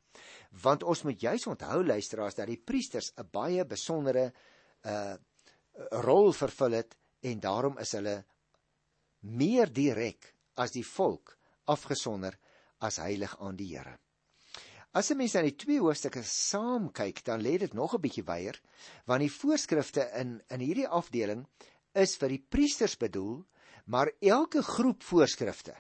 Want 0.63 0.83
ons 0.83 1.03
moet 1.07 1.21
juis 1.21 1.47
onthou 1.47 1.83
luisteraars 1.85 2.35
dat 2.35 2.49
die 2.49 2.59
priesters 2.59 3.13
'n 3.15 3.29
baie 3.31 3.65
besondere 3.65 4.33
uh 4.83 5.15
rol 5.91 6.33
vervul 6.33 6.71
het 6.71 6.95
en 7.21 7.39
daarom 7.39 7.77
is 7.77 7.91
hulle 7.91 8.25
meer 9.19 9.69
direk 9.73 10.33
as 10.57 10.73
die 10.75 10.85
volk 10.85 11.37
afgesonder 11.65 12.37
as 12.79 12.99
heilig 13.01 13.33
aan 13.39 13.57
die 13.57 13.71
Here. 13.73 13.97
As 14.93 15.11
'n 15.11 15.17
mens 15.17 15.33
na 15.33 15.41
die 15.41 15.55
twee 15.55 15.79
hoofstukke 15.79 16.23
saam 16.23 16.91
kyk, 16.91 17.23
dan 17.23 17.41
lê 17.41 17.57
dit 17.59 17.73
nog 17.73 17.93
'n 17.93 18.01
bietjie 18.01 18.25
weier, 18.25 18.59
want 19.05 19.21
die 19.21 19.31
voorskrifte 19.31 20.09
in 20.19 20.41
in 20.49 20.59
hierdie 20.59 20.87
afdeling 20.87 21.45
is 21.93 22.15
vir 22.17 22.29
die 22.29 22.45
priesters 22.49 22.97
bedoel, 22.97 23.45
maar 23.85 24.11
elke 24.21 24.61
groep 24.61 25.03
voorskrifte 25.03 25.75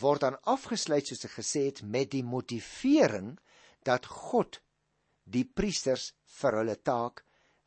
word 0.00 0.20
dan 0.20 0.38
afgesluit 0.42 1.06
soos 1.06 1.24
ek 1.24 1.36
gesê 1.38 1.66
het 1.66 1.82
met 1.82 2.10
die 2.10 2.24
motivering 2.24 3.38
dat 3.84 4.06
God 4.06 4.60
die 5.24 5.44
priesters 5.44 6.12
vir 6.40 6.58
hulle 6.58 6.76
taak 6.76 7.24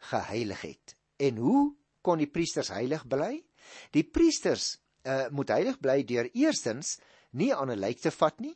geheilig 0.10 0.62
het. 0.62 0.96
En 1.20 1.38
hoe 1.38 1.76
kon 2.02 2.18
die 2.18 2.30
priesters 2.30 2.70
heilig 2.70 3.08
bly? 3.08 3.44
Die 3.92 4.04
priesters 4.04 4.78
uh, 5.08 5.28
moet 5.32 5.54
heilig 5.56 5.80
bly 5.80 6.02
deur 6.04 6.30
eerstens 6.34 6.98
nie 7.32 7.54
aan 7.56 7.72
'n 7.72 7.80
lijk 7.80 8.00
te 8.00 8.12
vat 8.12 8.40
nie. 8.40 8.56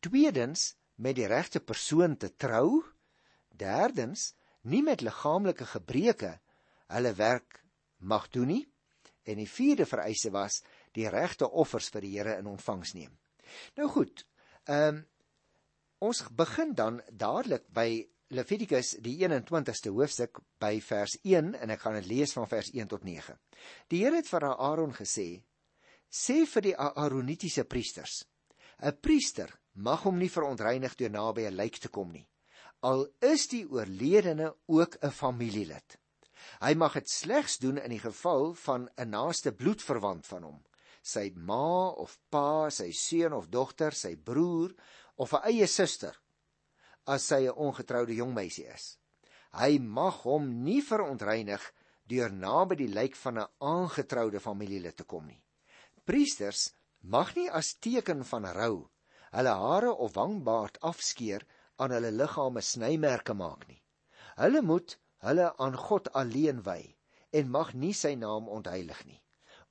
Tweedens 0.00 0.76
met 0.94 1.16
die 1.16 1.26
regte 1.26 1.60
persoon 1.60 2.16
te 2.16 2.36
trou. 2.36 2.84
Derdens 3.50 4.34
nie 4.62 4.82
met 4.82 5.00
liggaamlike 5.00 5.66
gebreke 5.66 6.38
hulle 6.86 7.12
werk 7.14 7.64
mag 7.98 8.28
doen 8.28 8.46
nie. 8.46 8.64
En 9.24 9.36
die 9.36 9.50
vierde 9.50 9.86
vereiste 9.86 10.30
was 10.30 10.62
die 10.92 11.08
regte 11.08 11.50
offers 11.50 11.88
vir 11.88 12.00
die 12.00 12.14
Here 12.18 12.38
in 12.38 12.46
ontvangs 12.46 12.94
neem. 12.94 13.18
Nou 13.76 13.88
goed. 13.88 14.26
Ehm 14.64 14.96
um, 14.96 15.06
ons 15.98 16.20
begin 16.36 16.74
dan 16.74 17.00
dadelik 17.10 17.64
by 17.72 18.06
Levitikus 18.28 18.96
die 19.00 19.14
21ste 19.22 19.88
hoofstuk 19.94 20.40
by 20.58 20.80
vers 20.82 21.14
1 21.22 21.54
en 21.54 21.70
ek 21.70 21.80
gaan 21.80 21.94
dit 21.94 22.08
lees 22.10 22.34
van 22.36 22.48
vers 22.50 22.68
1 22.74 22.88
tot 22.90 23.04
9. 23.06 23.36
Die 23.88 24.02
Here 24.02 24.18
het 24.18 24.28
vir 24.28 24.44
Aaron 24.50 24.92
gesê: 24.94 25.42
sê 26.10 26.46
vir 26.46 26.62
die 26.62 26.76
Aaronitiese 26.76 27.64
priesters: 27.64 28.24
'n 28.82 28.96
Priester 29.00 29.50
mag 29.74 30.02
hom 30.04 30.18
nie 30.18 30.30
verontreinig 30.30 30.96
deur 30.96 31.10
naby 31.10 31.46
'n 31.46 31.56
lijk 31.56 31.78
te 31.78 31.88
kom 31.88 32.12
nie. 32.12 32.28
Al 32.82 33.06
is 33.20 33.46
die 33.48 33.64
oorledene 33.64 34.54
ook 34.66 34.98
'n 35.02 35.10
familielid. 35.10 35.98
Hy 36.60 36.74
mag 36.74 36.94
dit 36.94 37.08
slegs 37.08 37.58
doen 37.58 37.78
in 37.78 37.90
die 37.90 38.02
geval 38.02 38.54
van 38.54 38.88
'n 38.96 39.10
naaste 39.10 39.52
bloedverwant 39.52 40.26
van 40.26 40.42
hom, 40.42 40.64
sy 41.02 41.32
ma 41.34 41.88
of 41.88 42.18
pa, 42.30 42.70
sy 42.70 42.92
seun 42.92 43.32
of 43.32 43.48
dogter, 43.48 43.92
sy 43.92 44.16
broer 44.16 44.74
of 45.16 45.32
'n 45.32 45.42
eie 45.50 45.66
suster, 45.66 46.14
as 47.06 47.26
sy 47.26 47.46
'n 47.46 47.56
ongetroude 47.56 48.14
jong 48.14 48.34
meisie 48.34 48.66
is. 48.66 48.98
Hy 49.52 49.78
mag 49.78 50.22
hom 50.22 50.62
nie 50.62 50.82
verontreinig 50.82 51.72
deur 52.04 52.32
naby 52.32 52.76
die 52.76 52.92
lijk 52.92 53.16
van 53.16 53.38
'n 53.38 53.48
aangetroude 53.58 54.40
familielid 54.40 54.96
te 54.96 55.04
kom 55.04 55.26
nie. 55.26 55.42
Priesters 56.06 56.68
mag 57.02 57.34
nie 57.34 57.48
as 57.50 57.72
teken 57.82 58.20
van 58.24 58.44
rou 58.54 58.74
hulle 59.36 59.54
hare 59.60 59.92
of 60.04 60.14
wangbaard 60.14 60.78
afskeer 60.90 61.42
aan 61.82 61.90
hulle 61.96 62.12
liggame 62.14 62.62
snymerke 62.62 63.34
maak 63.34 63.66
nie. 63.68 63.80
Hulle 64.38 64.62
moet 64.62 64.94
hulle 65.26 65.48
aan 65.64 65.76
God 65.76 66.10
alleen 66.20 66.62
wy 66.68 66.80
en 67.36 67.50
mag 67.50 67.74
nie 67.74 67.92
sy 67.94 68.14
naam 68.20 68.46
ontheilig 68.48 69.02
nie. 69.08 69.18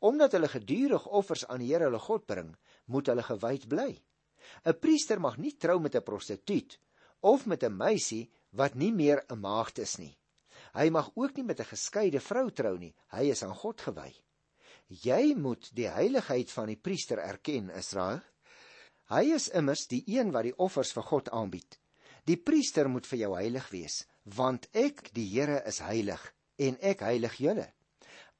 Omdat 0.03 0.35
hulle 0.35 0.51
gedurig 0.51 1.07
offers 1.07 1.45
aan 1.47 1.63
die 1.63 1.71
Here 1.71 1.87
hulle 1.87 2.03
God 2.03 2.27
bring, 2.27 2.51
moet 2.91 3.07
hulle 3.09 3.23
gewyd 3.23 3.69
bly. 3.71 3.89
'n 4.65 4.77
Priester 4.77 5.19
mag 5.23 5.39
nie 5.41 5.55
trou 5.57 5.79
met 5.79 5.95
'n 5.95 6.03
prostituut 6.03 6.77
of 7.21 7.45
met 7.45 7.63
'n 7.63 7.77
meisie 7.77 8.29
wat 8.51 8.75
nie 8.75 8.91
meer 8.91 9.23
'n 9.29 9.39
maagd 9.39 9.79
is 9.79 9.97
nie. 9.97 10.17
Hy 10.75 10.89
mag 10.89 11.09
ook 11.15 11.37
nie 11.37 11.47
met 11.47 11.59
'n 11.59 11.71
geskeide 11.73 12.19
vrou 12.19 12.51
trou 12.51 12.77
nie. 12.77 12.93
Hy 13.15 13.31
is 13.31 13.43
aan 13.43 13.55
God 13.55 13.81
gewy. 13.81 14.11
Jy 14.87 15.33
moet 15.33 15.71
die 15.73 15.87
heiligheid 15.89 16.51
van 16.53 16.69
die 16.69 16.77
priester 16.77 17.17
erken, 17.17 17.71
Israel. 17.73 18.21
Hy 19.09 19.23
is 19.33 19.49
immers 19.49 19.87
die 19.89 20.03
een 20.09 20.31
wat 20.33 20.45
die 20.45 20.57
offers 20.61 20.93
vir 20.93 21.05
God 21.09 21.29
aanbied. 21.33 21.79
Die 22.25 22.37
priester 22.37 22.89
moet 22.89 23.05
vir 23.05 23.19
jou 23.23 23.31
heilig 23.37 23.69
wees, 23.73 24.03
want 24.25 24.67
ek, 24.73 25.09
die 25.13 25.25
Here, 25.29 25.61
is 25.65 25.81
heilig 25.85 26.21
en 26.57 26.77
ek 26.81 27.01
heilig 27.05 27.37
julle. 27.41 27.67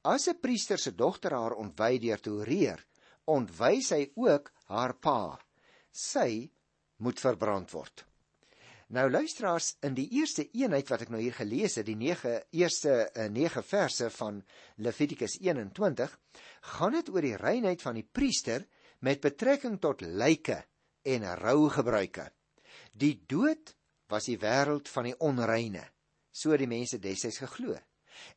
As 0.02 0.28
'n 0.28 0.40
priester 0.40 0.78
se 0.78 0.92
dogter 0.94 1.34
haar 1.34 1.54
ontwy 1.54 1.98
deur 1.98 2.20
te 2.20 2.30
oreer 2.30 2.82
ontwys 3.26 3.90
hy 3.90 4.10
ook 4.14 4.52
haar 4.70 4.94
pa. 4.94 5.38
Sy 5.90 6.50
moet 7.02 7.20
verbrand 7.20 7.72
word. 7.74 8.04
Nou 8.86 9.10
luisteraars, 9.10 9.72
in 9.82 9.96
die 9.96 10.06
eerste 10.14 10.44
eenheid 10.54 10.86
wat 10.92 11.02
ek 11.02 11.10
nou 11.10 11.18
hier 11.18 11.34
gelees 11.34 11.74
het, 11.74 11.88
die 11.88 11.96
9 11.98 12.36
eerste 12.54 13.08
9 13.34 13.58
eh, 13.58 13.66
verse 13.66 14.10
van 14.14 14.38
Levitikus 14.78 15.34
21, 15.42 16.14
gaan 16.76 16.94
dit 16.94 17.10
oor 17.10 17.26
die 17.26 17.40
reinheid 17.40 17.82
van 17.82 17.98
die 17.98 18.06
priester 18.06 18.62
met 19.02 19.24
betrekking 19.24 19.80
tot 19.82 20.06
lyke 20.06 20.60
en 21.02 21.26
rou 21.42 21.66
gebruike. 21.74 22.28
Die 22.94 23.24
dood 23.26 23.74
was 24.06 24.30
die 24.30 24.38
wêreld 24.38 24.86
van 24.94 25.10
die 25.10 25.18
onreine, 25.18 25.82
so 26.30 26.54
die 26.54 26.70
mense 26.70 27.02
destyds 27.02 27.42
geglo. 27.42 27.74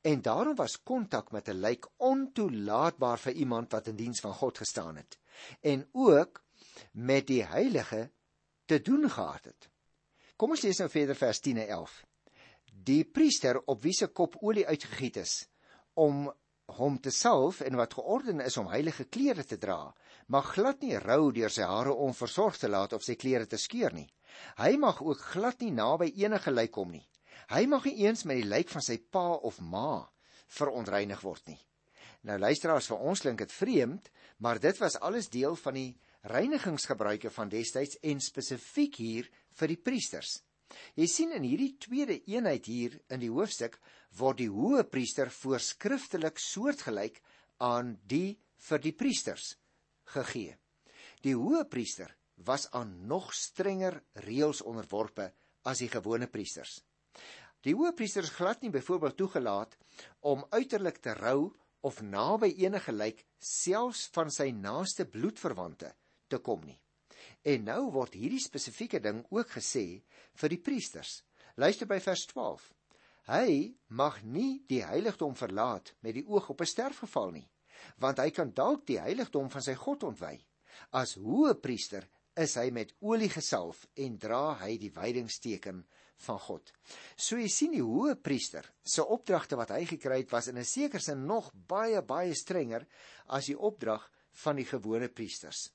En 0.02 0.26
daarom 0.26 0.58
was 0.58 0.82
kontak 0.82 1.32
met 1.32 1.48
'n 1.48 1.62
lijk 1.62 1.86
ontoelaatbaar 1.98 3.20
vir 3.20 3.34
iemand 3.34 3.72
wat 3.72 3.88
in 3.88 3.96
diens 3.96 4.20
van 4.20 4.34
God 4.34 4.58
gestaan 4.58 4.96
het 4.96 5.20
en 5.62 5.88
ook 5.92 6.44
met 6.92 7.28
die 7.28 7.44
heilige 7.44 8.12
te 8.66 8.82
doen 8.82 9.10
gehad 9.10 9.46
het. 9.46 9.69
Kom 10.40 10.54
ons 10.56 10.62
lees 10.64 10.78
nou 10.80 10.88
verder 10.88 11.18
vers 11.20 11.42
10 11.44 11.58
en 11.66 11.72
11. 11.82 11.96
Die 12.88 13.02
priester 13.04 13.58
op 13.68 13.82
wie 13.84 13.92
se 13.92 14.08
kop 14.08 14.38
olie 14.40 14.64
uitgegiet 14.70 15.18
is 15.20 15.34
om 16.00 16.30
hom 16.78 17.00
te 17.04 17.12
salf 17.12 17.60
en 17.66 17.76
wat 17.76 17.98
georden 17.98 18.40
is 18.46 18.56
om 18.62 18.70
heilige 18.72 19.04
klere 19.12 19.44
te 19.44 19.58
dra, 19.60 19.90
mag 20.32 20.54
glad 20.54 20.86
nie 20.86 20.96
rou 21.02 21.34
deur 21.36 21.52
sy 21.52 21.66
hare 21.68 21.92
onversorg 21.92 22.60
te 22.62 22.70
laat 22.72 22.96
of 22.96 23.04
sy 23.04 23.18
klere 23.20 23.50
te 23.52 23.60
skeur 23.60 23.92
nie. 23.98 24.08
Hy 24.62 24.78
mag 24.80 25.02
ook 25.04 25.26
glad 25.34 25.60
nie 25.66 25.74
naby 25.76 26.14
enige 26.22 26.54
lijk 26.54 26.72
kom 26.78 26.94
nie. 26.94 27.04
Hy 27.52 27.66
mag 27.68 27.90
nie 27.90 28.06
eens 28.06 28.24
met 28.30 28.40
die 28.40 28.48
lijk 28.48 28.72
van 28.72 28.86
sy 28.86 28.96
pa 29.12 29.34
of 29.50 29.60
ma 29.60 30.06
verontreinig 30.56 31.20
word 31.26 31.52
nie. 31.52 31.60
Nou 32.24 32.38
luisteraars, 32.40 32.88
vir 32.88 33.04
ons 33.12 33.26
klink 33.26 33.44
dit 33.44 33.52
vreemd, 33.52 34.08
maar 34.40 34.60
dit 34.60 34.80
was 34.80 35.00
alles 35.04 35.28
deel 35.34 35.60
van 35.60 35.76
die 35.76 35.92
reinigingsgebruike 36.32 37.32
van 37.32 37.52
destyds 37.52 38.00
en 38.04 38.24
spesifiek 38.24 39.00
hier 39.04 39.30
vir 39.58 39.74
die 39.74 39.82
priesters. 39.82 40.40
Jy 40.96 41.08
sien 41.10 41.34
in 41.34 41.46
hierdie 41.48 41.78
tweede 41.82 42.20
eenheid 42.30 42.68
hier 42.70 43.00
in 43.10 43.22
die 43.24 43.32
hoofstuk 43.34 43.80
word 44.20 44.42
die 44.42 44.52
hoë 44.54 44.86
priester 44.90 45.32
voorskriftelik 45.34 46.40
soortgelyk 46.42 47.22
aan 47.66 47.96
die 48.06 48.38
vir 48.70 48.84
die 48.84 48.94
priesters 48.94 49.56
gegee. 50.14 50.56
Die 51.26 51.36
hoë 51.36 51.66
priester 51.70 52.14
was 52.46 52.70
aan 52.72 52.94
nog 53.08 53.34
strenger 53.36 54.00
reëls 54.26 54.62
onderworpe 54.62 55.32
as 55.68 55.82
die 55.84 55.90
gewone 55.92 56.30
priesters. 56.32 56.80
Die 57.66 57.76
hoë 57.76 57.92
priesters 57.98 58.32
glad 58.32 58.62
nie 58.64 58.72
byvoorbeeld 58.72 59.18
toegelaat 59.20 59.76
om 60.32 60.46
uiterlik 60.56 61.02
te 61.04 61.16
rou 61.18 61.50
of 61.84 62.02
naby 62.02 62.54
enige 62.64 62.94
lijk 62.96 63.26
selfs 63.40 64.08
van 64.16 64.32
sy 64.32 64.52
naaste 64.56 65.06
bloedverwante 65.06 65.92
te 66.32 66.40
kom 66.44 66.64
nie. 66.64 66.80
En 67.48 67.64
nou 67.64 67.92
word 67.96 68.18
hierdie 68.20 68.42
spesifieke 68.44 69.00
ding 69.00 69.24
ook 69.32 69.56
gesê 69.56 70.02
vir 70.42 70.50
die 70.50 70.60
priesters. 70.60 71.24
Luister 71.56 71.88
by 71.88 72.00
vers 72.04 72.26
12. 72.32 72.66
Hy 73.30 73.76
mag 73.94 74.22
nie 74.24 74.64
die 74.68 74.82
heiligdom 74.84 75.36
verlaat 75.38 75.94
met 76.02 76.18
die 76.18 76.26
oog 76.28 76.50
op 76.50 76.62
'n 76.62 76.72
sterfgeval 76.74 77.32
nie, 77.32 77.50
want 77.98 78.18
hy 78.18 78.30
kan 78.32 78.52
dalk 78.52 78.86
die 78.88 79.00
heiligdom 79.00 79.50
van 79.50 79.62
sy 79.62 79.76
God 79.76 80.04
ontwy. 80.04 80.40
As 80.92 81.16
hoë 81.16 81.54
priester 81.62 82.10
is 82.36 82.56
hy 82.56 82.70
met 82.72 82.94
olie 83.00 83.30
gesalf 83.30 83.86
en 83.96 84.18
dra 84.18 84.56
hy 84.62 84.78
die 84.78 84.92
wydingsteken 84.92 85.84
van 86.26 86.40
God. 86.40 86.72
So 87.16 87.38
jy 87.38 87.48
sien 87.48 87.72
die 87.72 87.84
hoë 87.84 88.16
priester 88.16 88.66
se 88.84 89.06
opdragte 89.06 89.56
wat 89.56 89.70
hy 89.70 89.86
gekry 89.86 90.22
het 90.24 90.32
was 90.32 90.48
in 90.48 90.58
'n 90.58 90.66
sekere 90.66 91.02
sin 91.02 91.26
nog 91.26 91.52
baie 91.54 92.02
baie 92.02 92.34
strenger 92.34 92.88
as 93.28 93.46
die 93.46 93.60
opdrag 93.60 94.10
van 94.44 94.56
die 94.56 94.66
gewone 94.66 95.10
priesters 95.10 95.68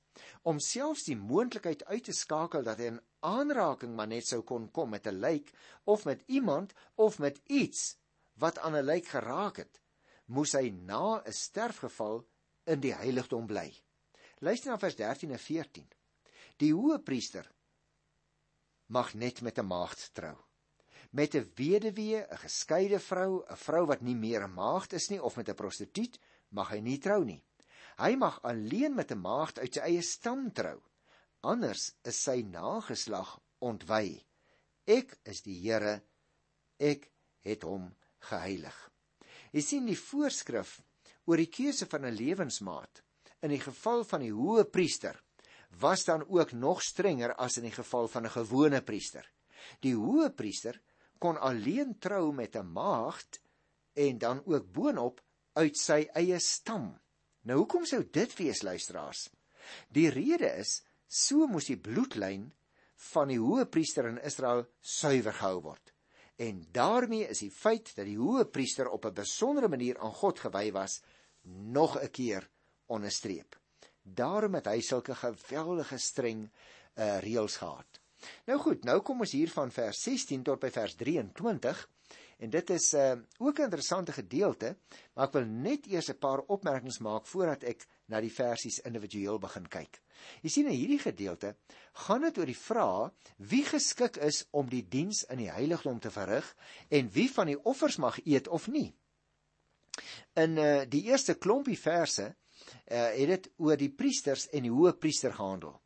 om 0.50 0.60
selfs 0.62 1.06
die 1.08 1.16
moontlikheid 1.18 1.84
uit 1.90 2.04
te 2.08 2.14
skakel 2.14 2.62
dat 2.66 2.78
hy 2.78 2.90
'n 2.90 3.02
aanraking 3.20 3.94
maar 3.96 4.10
net 4.10 4.26
sou 4.26 4.42
kon 4.42 4.70
kom 4.70 4.90
met 4.90 5.06
'n 5.06 5.20
lijk 5.26 5.50
of 5.84 6.04
met 6.04 6.22
iemand 6.26 6.74
of 6.94 7.18
met 7.18 7.40
iets 7.46 7.96
wat 8.34 8.58
aan 8.58 8.76
'n 8.76 8.84
lijk 8.84 9.06
geraak 9.06 9.56
het, 9.56 9.80
moes 10.26 10.52
hy 10.52 10.70
na 10.70 11.22
'n 11.22 11.32
sterfgeval 11.32 12.26
in 12.64 12.80
die 12.80 12.94
heiligdom 12.94 13.46
bly. 13.46 13.70
Luister 14.38 14.70
na 14.70 14.78
vers 14.78 14.96
13 14.96 15.30
en 15.30 15.38
14. 15.38 15.88
Die 16.56 16.72
hoë 16.72 16.98
priester 17.02 17.50
mag 18.86 19.14
net 19.14 19.40
met 19.40 19.58
'n 19.58 19.66
maagd 19.66 20.14
trou. 20.14 20.36
Met 21.10 21.34
'n 21.34 21.50
weduwee, 21.54 22.26
'n 22.26 22.38
geskeide 22.38 23.00
vrou, 23.00 23.44
'n 23.48 23.56
vrou 23.56 23.86
wat 23.86 24.00
nie 24.00 24.16
meer 24.16 24.42
'n 24.42 24.54
maagd 24.54 24.92
is 24.92 25.08
nie 25.08 25.22
of 25.22 25.36
met 25.36 25.48
'n 25.48 25.54
prostituut 25.54 26.18
mag 26.48 26.70
hy 26.70 26.80
nie 26.80 26.98
trou 26.98 27.24
nie. 27.24 27.42
Hy 27.96 28.16
mag 28.18 28.40
alleen 28.42 28.94
met 28.94 29.12
'n 29.12 29.20
maagd 29.20 29.58
uit 29.58 29.74
sy 29.74 29.80
eie 29.80 30.02
stam 30.02 30.52
trou. 30.52 30.80
Anders 31.42 31.92
is 32.02 32.22
sy 32.22 32.42
nageslag 32.42 33.40
ontwy. 33.60 34.24
Ek 34.86 35.18
is 35.24 35.42
die 35.42 35.60
Here. 35.60 36.02
Ek 36.78 37.10
het 37.44 37.62
hom 37.62 37.94
geheilig. 38.18 38.90
Jy 39.52 39.60
sien 39.60 39.86
die 39.86 39.98
voorskrif 39.98 40.82
oor 41.26 41.36
die 41.36 41.50
keuse 41.50 41.86
van 41.86 42.04
'n 42.04 42.16
lewensmaat 42.16 43.02
in 43.42 43.50
die 43.50 43.60
geval 43.60 44.04
van 44.04 44.20
die 44.20 44.32
hoë 44.32 44.64
priester 44.64 45.20
was 45.80 46.04
dan 46.04 46.24
ook 46.28 46.52
nog 46.52 46.82
strenger 46.82 47.34
as 47.34 47.56
in 47.56 47.68
die 47.68 47.76
geval 47.76 48.08
van 48.08 48.26
'n 48.26 48.30
gewone 48.30 48.82
priester. 48.82 49.26
Die 49.80 49.94
hoë 49.94 50.30
priester 50.34 50.80
kon 51.18 51.38
alleen 51.38 51.98
trou 51.98 52.32
met 52.32 52.56
'n 52.56 52.72
maagd 52.72 53.40
en 53.92 54.18
dan 54.18 54.42
ook 54.44 54.72
boonop 54.72 55.20
uit 55.52 55.76
sy 55.76 56.08
eie 56.14 56.38
stam. 56.40 56.98
Nou 57.44 57.58
hoekom 57.60 57.84
sou 57.84 58.02
dit 58.10 58.36
wees 58.38 58.62
luisteraars? 58.64 59.28
Die 59.92 60.08
rede 60.12 60.48
is 60.60 60.78
so 61.08 61.46
moes 61.48 61.68
die 61.68 61.80
bloedlyn 61.80 62.46
van 63.12 63.28
die 63.28 63.40
hoë 63.40 63.66
priester 63.68 64.08
in 64.08 64.20
Israel 64.24 64.64
suiwer 64.80 65.36
gehou 65.36 65.60
word. 65.68 65.92
En 66.40 66.64
daarmee 66.74 67.28
is 67.30 67.44
die 67.44 67.52
feit 67.52 67.92
dat 67.96 68.08
die 68.08 68.18
hoë 68.18 68.46
priester 68.50 68.88
op 68.88 69.04
'n 69.06 69.14
besondere 69.14 69.68
manier 69.68 69.98
aan 69.98 70.12
God 70.12 70.40
gewy 70.40 70.72
was 70.72 71.02
nog 71.76 71.98
'n 72.00 72.10
keer 72.10 72.48
onderstreep. 72.86 73.58
Daarom 74.02 74.54
het 74.54 74.66
hy 74.66 74.80
sulke 74.80 75.14
geweldige 75.14 75.98
streng 75.98 76.50
uh, 76.96 77.18
reëls 77.20 77.56
gehad. 77.56 78.00
Nou 78.46 78.58
goed, 78.58 78.84
nou 78.84 79.00
kom 79.00 79.20
ons 79.20 79.32
hier 79.32 79.50
van 79.50 79.70
vers 79.70 80.02
16 80.02 80.42
tot 80.42 80.60
by 80.60 80.70
vers 80.70 80.96
En 82.38 82.50
dit 82.50 82.70
is 82.70 82.92
uh, 82.94 83.12
ook 83.38 83.58
'n 83.58 83.62
interessante 83.62 84.12
gedeelte, 84.12 84.76
maar 85.14 85.26
ek 85.26 85.32
wil 85.32 85.44
net 85.44 85.86
eers 85.86 86.10
'n 86.10 86.18
paar 86.18 86.40
opmerkings 86.46 86.98
maak 86.98 87.26
voordat 87.26 87.62
ek 87.62 87.86
na 88.06 88.20
die 88.20 88.32
versies 88.32 88.78
individueel 88.78 89.38
begin 89.38 89.68
kyk. 89.68 90.00
Jy 90.42 90.50
sien 90.50 90.66
in 90.66 90.76
hierdie 90.76 90.98
gedeelte 90.98 91.56
gaan 91.92 92.20
dit 92.20 92.38
oor 92.38 92.46
die 92.46 92.58
vraag 92.58 93.12
wie 93.36 93.64
geskik 93.64 94.16
is 94.16 94.44
om 94.50 94.68
die 94.68 94.88
diens 94.88 95.24
in 95.30 95.38
die 95.38 95.50
heiligdom 95.50 96.00
te 96.00 96.10
verrig 96.10 96.56
en 96.88 97.10
wie 97.10 97.30
van 97.30 97.46
die 97.46 97.60
offers 97.64 97.96
mag 97.96 98.18
eet 98.24 98.48
of 98.48 98.68
nie. 98.68 98.94
In 100.34 100.58
uh, 100.58 100.82
die 100.88 101.04
eerste 101.04 101.34
klompie 101.34 101.78
verse 101.78 102.24
uh, 102.24 103.10
het 103.14 103.28
dit 103.28 103.50
oor 103.56 103.76
die 103.76 103.92
priesters 103.92 104.48
en 104.48 104.62
die 104.62 104.72
hoë 104.72 104.96
priester 104.98 105.32
gehandel. 105.32 105.83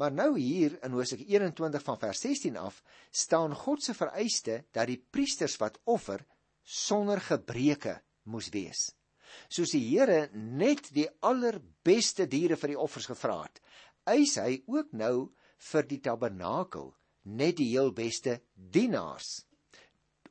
Maar 0.00 0.14
nou 0.16 0.38
hier 0.38 0.78
in 0.80 0.94
Hosea 0.96 1.18
21 1.28 1.82
van 1.84 1.98
vers 2.00 2.20
16 2.24 2.56
af 2.56 2.78
staan 3.10 3.52
God 3.54 3.82
se 3.84 3.92
vereiste 3.94 4.62
dat 4.72 4.88
die 4.88 4.96
priesters 5.10 5.58
wat 5.60 5.76
offer 5.84 6.24
sonder 6.64 7.20
gebreke 7.20 7.98
moes 8.24 8.48
wees. 8.54 8.86
Soos 9.52 9.74
die 9.76 9.82
Here 9.90 10.30
net 10.32 10.88
die 10.96 11.04
allerbeste 11.20 12.24
diere 12.32 12.56
vir 12.56 12.72
die 12.72 12.80
offers 12.80 13.10
gevra 13.10 13.42
het, 13.42 13.60
eis 14.08 14.38
hy 14.40 14.62
ook 14.64 14.96
nou 14.96 15.28
vir 15.70 15.86
die 15.92 16.00
tabernakel 16.00 16.94
net 17.28 17.58
die 17.60 17.68
heel 17.74 17.92
beste 17.92 18.40
dienaars. 18.54 19.44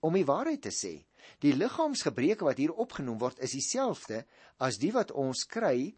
Om 0.02 0.18
die 0.18 0.26
waarheid 0.26 0.64
te 0.66 0.74
sê, 0.74 0.96
die 1.44 1.54
liggaamsgebreke 1.54 2.48
wat 2.48 2.58
hier 2.58 2.74
opgenoem 2.74 3.20
word 3.22 3.40
is 3.46 3.54
dieselfde 3.54 4.24
as 4.58 4.82
die 4.82 4.92
wat 4.96 5.14
ons 5.14 5.46
kry 5.46 5.92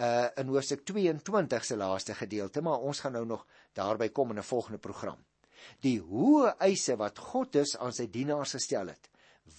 uh 0.00 0.28
in 0.40 0.48
hoofstuk 0.48 0.84
22 0.88 1.64
se 1.64 1.76
laaste 1.76 2.14
gedeelte, 2.14 2.62
maar 2.64 2.80
ons 2.80 3.00
gaan 3.00 3.12
nou 3.12 3.26
nog 3.26 3.46
daarby 3.76 4.08
kom 4.08 4.30
in 4.30 4.38
'n 4.38 4.42
volgende 4.52 4.78
program. 4.78 5.24
Die 5.80 6.00
hoë 6.00 6.56
eise 6.58 6.96
wat 6.96 7.18
God 7.18 7.52
dus 7.52 7.76
aan 7.76 7.92
sy 7.92 8.06
dienaars 8.10 8.54
gestel 8.56 8.88
het, 8.88 9.10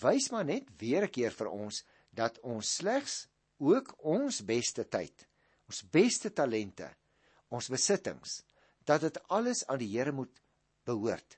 wys 0.01 0.29
maar 0.31 0.45
net 0.45 0.69
weer 0.77 1.03
'n 1.03 1.09
keer 1.11 1.31
vir 1.31 1.49
ons 1.49 1.83
dat 2.09 2.39
ons 2.39 2.75
slegs 2.75 3.27
ook 3.57 3.93
ons 3.97 4.41
beste 4.45 4.87
tyd, 4.87 5.27
ons 5.67 5.83
beste 5.89 6.33
talente, 6.33 6.89
ons 7.49 7.69
besittings, 7.69 8.43
dat 8.85 9.01
dit 9.01 9.19
alles 9.27 9.65
aan 9.67 9.77
die 9.77 9.97
Here 9.97 10.11
moet 10.11 10.41
behoort. 10.83 11.37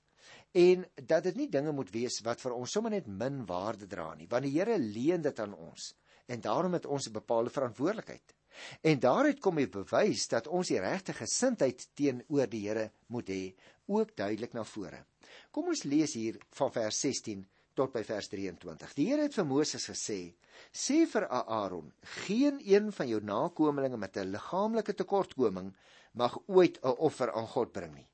En 0.53 0.85
dat 0.95 1.23
dit 1.23 1.35
nie 1.35 1.49
dinge 1.49 1.71
moet 1.71 1.89
wees 1.91 2.21
wat 2.21 2.41
vir 2.41 2.53
ons 2.53 2.71
sommer 2.71 2.91
net 2.91 3.07
min 3.07 3.45
waarde 3.45 3.87
dra 3.87 4.13
nie, 4.15 4.27
want 4.27 4.43
die 4.43 4.53
Here 4.53 4.77
leen 4.77 5.21
dit 5.21 5.39
aan 5.39 5.53
ons 5.53 5.93
en 6.27 6.41
daarom 6.41 6.73
het 6.73 6.85
ons 6.85 7.07
'n 7.09 7.11
bepaalde 7.13 7.49
verantwoordelikheid. 7.49 8.35
En 8.81 8.99
daaruit 8.99 9.39
kom 9.39 9.55
die 9.55 9.69
bewys 9.69 10.27
dat 10.31 10.47
ons 10.47 10.69
die 10.71 10.79
regte 10.79 11.13
gesindheid 11.13 11.87
teenoor 11.97 12.49
die 12.49 12.67
Here 12.67 12.91
moet 13.07 13.29
hê, 13.29 13.43
ook 13.87 14.15
duidelik 14.15 14.53
na 14.53 14.63
vore. 14.63 15.03
Kom 15.51 15.71
ons 15.73 15.83
lees 15.83 16.13
hier 16.13 16.39
van 16.57 16.71
vers 16.71 16.99
16 16.99 17.43
tot 17.73 17.93
by 17.93 18.03
vers 18.05 18.29
23. 18.29 18.93
Die 18.97 19.09
Here 19.09 19.25
het 19.25 19.35
vir 19.37 19.47
Moses 19.49 19.89
gesê: 19.89 20.35
"Sê 20.71 21.05
vir 21.09 21.27
Aaron: 21.27 21.91
Geen 22.25 22.61
een 22.61 22.91
van 22.91 23.07
jou 23.07 23.21
nakommelinge 23.21 23.97
met 23.97 24.17
'n 24.17 24.31
liggaamlike 24.31 24.93
tekortkoming 24.93 25.73
mag 26.13 26.37
ooit 26.47 26.79
'n 26.83 26.97
offer 26.97 27.31
aan 27.31 27.47
God 27.47 27.71
bring 27.71 27.93
nie. 27.95 28.07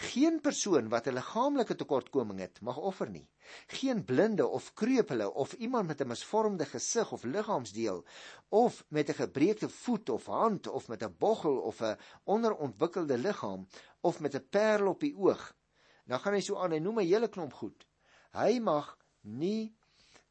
Geen 0.00 0.40
persoon 0.40 0.88
wat 0.88 1.06
'n 1.06 1.12
liggaamlike 1.12 1.74
tekortkoming 1.76 2.38
het, 2.40 2.60
mag 2.60 2.76
offer 2.76 3.10
nie. 3.10 3.28
Geen 3.66 4.04
blinde 4.04 4.46
of 4.46 4.72
kreupele 4.72 5.32
of 5.32 5.52
iemand 5.52 5.86
met 5.86 6.00
'n 6.00 6.06
misvormde 6.06 6.64
gesig 6.64 7.12
of 7.12 7.22
liggaamsdeel 7.24 8.04
of 8.48 8.84
met 8.88 9.08
'n 9.08 9.14
gebreekte 9.14 9.68
voet 9.68 10.08
of 10.08 10.26
hand 10.26 10.66
of 10.66 10.88
met 10.88 11.02
'n 11.02 11.14
boggel 11.18 11.58
of 11.60 11.80
'n 11.80 11.98
onderontwikkelde 12.24 13.18
liggaam 13.18 13.66
of 14.00 14.20
met 14.20 14.34
'n 14.34 14.46
parel 14.50 14.88
op 14.88 15.00
die 15.00 15.16
oog. 15.16 15.56
Dan 16.04 16.20
gaan 16.20 16.32
hy 16.32 16.40
so 16.40 16.56
aan, 16.56 16.70
hy 16.70 16.78
noem 16.78 17.00
'n 17.00 17.06
hele 17.06 17.28
klomp 17.28 17.52
goed. 17.52 17.86
Hy 18.32 18.58
mag 18.58 18.98
nie 19.20 19.76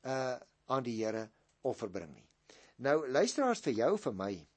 uh 0.02 0.36
aan 0.66 0.84
die 0.84 1.06
Here 1.06 1.30
offer 1.62 1.90
bring 1.90 2.14
nie. 2.14 2.28
Nou 2.76 3.10
luisteraars 3.10 3.60
vir 3.60 3.74
jou 3.74 3.98
vir 3.98 4.14
my 4.14 4.48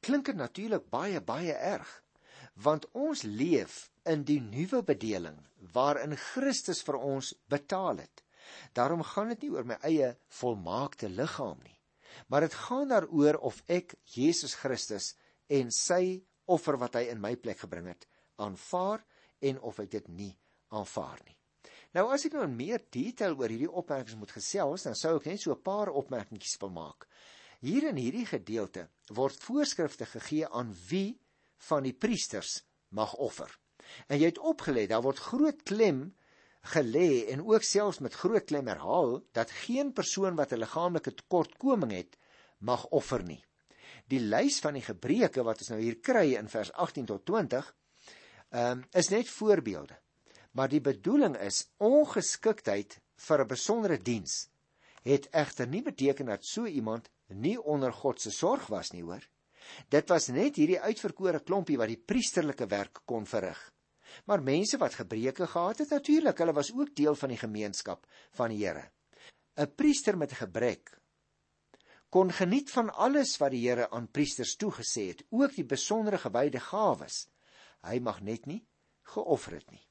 klink 0.00 0.24
dit 0.24 0.36
natuurlik 0.36 0.90
baie 0.90 1.20
baie 1.20 1.52
erg 1.52 2.02
want 2.62 2.88
ons 2.98 3.22
leef 3.22 3.88
in 4.08 4.24
die 4.26 4.40
nuwe 4.42 4.82
bedeling 4.82 5.38
waarin 5.74 6.16
Christus 6.16 6.82
vir 6.86 6.98
ons 6.98 7.32
betaal 7.50 8.02
het. 8.02 8.24
Daarom 8.74 9.04
gaan 9.04 9.34
dit 9.34 9.46
nie 9.46 9.52
oor 9.54 9.66
my 9.68 9.76
eie 9.86 10.14
volmaakte 10.40 11.10
liggaam 11.12 11.58
nie, 11.62 11.76
maar 12.28 12.46
dit 12.46 12.54
gaan 12.66 12.88
daaroor 12.90 13.38
of 13.50 13.60
ek 13.68 13.94
Jesus 14.14 14.56
Christus 14.58 15.12
en 15.48 15.70
sy 15.74 16.22
offer 16.48 16.78
wat 16.80 16.96
hy 16.96 17.08
in 17.12 17.20
my 17.20 17.34
plek 17.36 17.60
gebring 17.64 17.90
het, 17.92 18.06
aanvaar 18.40 19.04
en 19.44 19.60
of 19.60 19.80
ek 19.84 19.92
dit 19.98 20.08
nie 20.08 20.32
aanvaar 20.74 21.20
nie. 21.26 21.36
Nou 21.96 22.08
as 22.12 22.24
ek 22.28 22.34
nou 22.36 22.44
in 22.44 22.56
meer 22.56 22.82
detail 22.92 23.36
oor 23.36 23.52
hierdie 23.52 23.70
opmerkings 23.70 24.16
moet 24.18 24.32
gesels, 24.32 24.84
dan 24.84 24.96
sou 24.98 25.16
ek 25.16 25.28
net 25.30 25.40
so 25.40 25.52
'n 25.52 25.62
paar 25.62 25.88
opmerkingies 25.88 26.58
wil 26.60 26.70
maak. 26.70 27.08
Hier 27.60 27.88
in 27.88 27.96
hierdie 27.96 28.26
gedeelte 28.26 28.88
word 29.10 29.36
voorskrifte 29.42 30.06
gegee 30.06 30.46
aan 30.46 30.74
wie 30.88 31.18
van 31.58 31.82
die 31.82 31.92
priesters 31.92 32.62
mag 32.88 33.14
offer. 33.14 33.50
En 34.06 34.18
jy 34.18 34.30
het 34.30 34.38
opgelet, 34.38 34.88
daar 34.90 35.02
word 35.02 35.18
groot 35.18 35.62
klem 35.62 36.02
gelê 36.74 37.24
en 37.32 37.44
ook 37.46 37.64
selfs 37.64 38.00
met 38.04 38.14
groot 38.14 38.44
klem 38.44 38.66
herhaal 38.68 39.18
dat 39.36 39.54
geen 39.64 39.92
persoon 39.92 40.36
wat 40.36 40.52
'n 40.52 40.62
liggaamlike 40.62 41.14
tekortkoming 41.14 41.92
het, 41.92 42.18
mag 42.58 42.86
offer 42.86 43.22
nie. 43.22 43.44
Die 44.08 44.20
lys 44.20 44.58
van 44.60 44.74
die 44.74 44.82
gebreke 44.82 45.42
wat 45.42 45.58
ons 45.58 45.68
nou 45.68 45.80
hier 45.80 45.98
kry 46.00 46.34
in 46.34 46.48
vers 46.48 46.72
18 46.72 47.06
tot 47.06 47.24
20, 47.24 47.74
ehm 48.50 48.78
um, 48.78 48.84
is 48.92 49.08
net 49.08 49.28
voorbeelde. 49.28 49.98
Maar 50.52 50.68
die 50.68 50.80
bedoeling 50.80 51.36
is 51.36 51.68
ongeskiktheid 51.76 53.00
vir 53.16 53.40
'n 53.40 53.46
besondere 53.46 53.98
diens 54.02 54.48
het 55.02 55.28
egter 55.30 55.68
nie 55.68 55.82
beteken 55.82 56.26
dat 56.26 56.44
so 56.44 56.66
iemand 56.66 57.10
nie 57.26 57.56
onder 57.62 57.92
God 57.92 58.20
se 58.20 58.30
sorg 58.30 58.66
was 58.66 58.90
nie, 58.92 59.02
hoor. 59.02 59.22
Dit 59.88 60.08
was 60.08 60.28
net 60.28 60.56
hierdie 60.56 60.80
uitverkore 60.80 61.40
klompie 61.40 61.78
wat 61.78 61.88
die 61.92 62.00
priesterlike 62.00 62.66
werk 62.66 63.02
kon 63.04 63.26
verrig. 63.26 63.58
Maar 64.24 64.42
mense 64.42 64.78
wat 64.80 64.94
gebreke 64.94 65.46
gehad 65.46 65.78
het, 65.78 65.90
natuurlik, 65.90 66.38
hulle 66.38 66.52
was 66.56 66.72
ook 66.72 66.94
deel 66.96 67.14
van 67.14 67.28
die 67.28 67.40
gemeenskap 67.40 68.06
van 68.38 68.54
die 68.54 68.64
Here. 68.64 68.90
'n 69.58 69.74
Priester 69.74 70.16
met 70.16 70.32
'n 70.32 70.44
gebrek 70.44 70.98
kon 72.08 72.32
geniet 72.32 72.70
van 72.70 72.88
alles 72.94 73.36
wat 73.36 73.50
die 73.50 73.68
Here 73.68 73.90
aan 73.90 74.08
priesters 74.10 74.56
toegesê 74.56 75.08
het, 75.08 75.24
ook 75.28 75.54
die 75.54 75.64
besondere 75.64 76.18
gewyde 76.18 76.60
gawes. 76.60 77.26
Hy 77.84 77.98
mag 78.00 78.20
net 78.20 78.46
nie 78.46 78.62
geoffer 79.02 79.58
het 79.58 79.70
nie. 79.70 79.84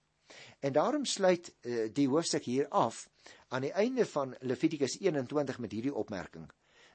En 0.60 0.74
daarom 0.74 1.06
sluit 1.06 1.56
uh, 1.62 1.88
die 1.94 2.08
hoofstuk 2.08 2.44
hier 2.44 2.68
af 2.68 3.10
aan 3.48 3.62
die 3.62 3.72
einde 3.72 4.06
van 4.06 4.36
Levitikus 4.40 5.00
21 5.00 5.60
met 5.60 5.72
hierdie 5.72 5.94
opmerking: 5.94 6.50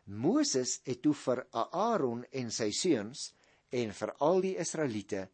Moses 0.07 0.81
het 0.85 1.03
toe 1.03 1.15
vir 1.15 1.45
Aaron 1.53 2.25
en 2.33 2.51
sy 2.51 2.71
seuns 2.75 3.31
en 3.71 3.93
vir 3.95 4.13
al 4.19 4.41
die 4.43 4.57
Israeliete 4.59 5.29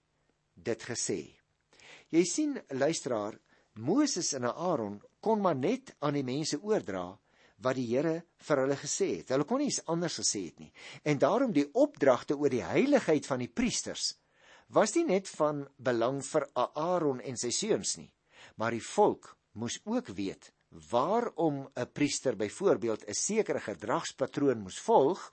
dit 0.55 0.85
gesê. 0.85 1.23
Jy 2.13 2.25
sien 2.25 2.59
luisteraar, 2.71 3.39
Moses 3.79 4.33
en 4.35 4.45
Aaron 4.49 4.99
kon 5.21 5.41
maar 5.41 5.57
net 5.57 5.95
aan 6.01 6.19
die 6.19 6.27
mense 6.27 6.59
oordra 6.61 7.07
wat 7.65 7.77
die 7.79 7.87
Here 7.89 8.23
vir 8.47 8.63
hulle 8.63 8.77
gesê 8.79 9.09
het. 9.19 9.33
Hulle 9.35 9.47
kon 9.49 9.63
iets 9.65 9.81
anders 9.87 10.19
gesê 10.21 10.45
het 10.47 10.61
nie. 10.61 10.73
En 11.05 11.19
daarom 11.19 11.53
die 11.53 11.67
opdragte 11.75 12.37
oor 12.37 12.51
die 12.51 12.65
heiligheid 12.65 13.27
van 13.27 13.43
die 13.43 13.51
priesters 13.51 14.15
was 14.69 14.95
nie 14.95 15.07
net 15.09 15.29
van 15.33 15.65
belang 15.79 16.21
vir 16.23 16.45
Aaron 16.55 17.23
en 17.25 17.41
sy 17.41 17.51
seuns 17.55 17.97
nie, 17.97 18.11
maar 18.61 18.75
die 18.77 18.85
volk 18.85 19.33
moes 19.57 19.79
ook 19.89 20.13
weet 20.13 20.53
waarom 20.69 21.71
'n 21.75 21.93
priester 21.93 22.37
byvoorbeeld 22.37 23.05
'n 23.05 23.15
sekere 23.15 23.61
gedragspatroon 23.61 24.61
moes 24.61 24.79
volg 24.79 25.33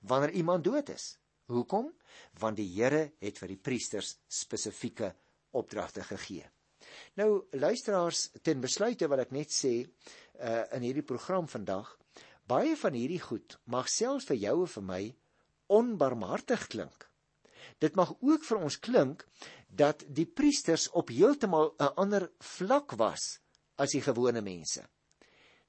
wanneer 0.00 0.30
iemand 0.30 0.64
dood 0.64 0.88
is. 0.88 1.18
Hoekom? 1.44 1.92
Want 2.38 2.56
die 2.56 2.68
Here 2.74 3.12
het 3.18 3.38
vir 3.38 3.48
die 3.48 3.56
priesters 3.56 4.18
spesifieke 4.26 5.14
opdragte 5.50 6.02
gegee. 6.02 6.50
Nou 7.14 7.46
luisteraars, 7.50 8.30
ten 8.42 8.60
besluite 8.60 9.08
wil 9.08 9.18
ek 9.18 9.30
net 9.30 9.52
sê 9.52 9.74
uh 10.40 10.64
in 10.76 10.82
hierdie 10.82 11.06
program 11.06 11.48
vandag, 11.48 11.98
baie 12.46 12.76
van 12.76 12.92
hierdie 12.92 13.20
goed 13.20 13.58
mag 13.64 13.88
selfs 13.88 14.24
vir 14.24 14.36
jou 14.36 14.60
en 14.60 14.72
vir 14.76 14.82
my 14.82 15.16
onbarmhartig 15.66 16.66
klink. 16.66 17.10
Dit 17.78 17.96
mag 17.96 18.12
ook 18.20 18.44
vir 18.44 18.58
ons 18.58 18.78
klink 18.78 19.26
dat 19.68 20.04
die 20.08 20.26
priesters 20.26 20.90
op 20.90 21.08
heeltemal 21.08 21.74
'n 21.78 21.94
ander 21.96 22.30
vlak 22.38 22.92
was 22.92 23.40
as 23.76 23.90
die 23.90 24.02
gewone 24.02 24.40
mense. 24.40 24.84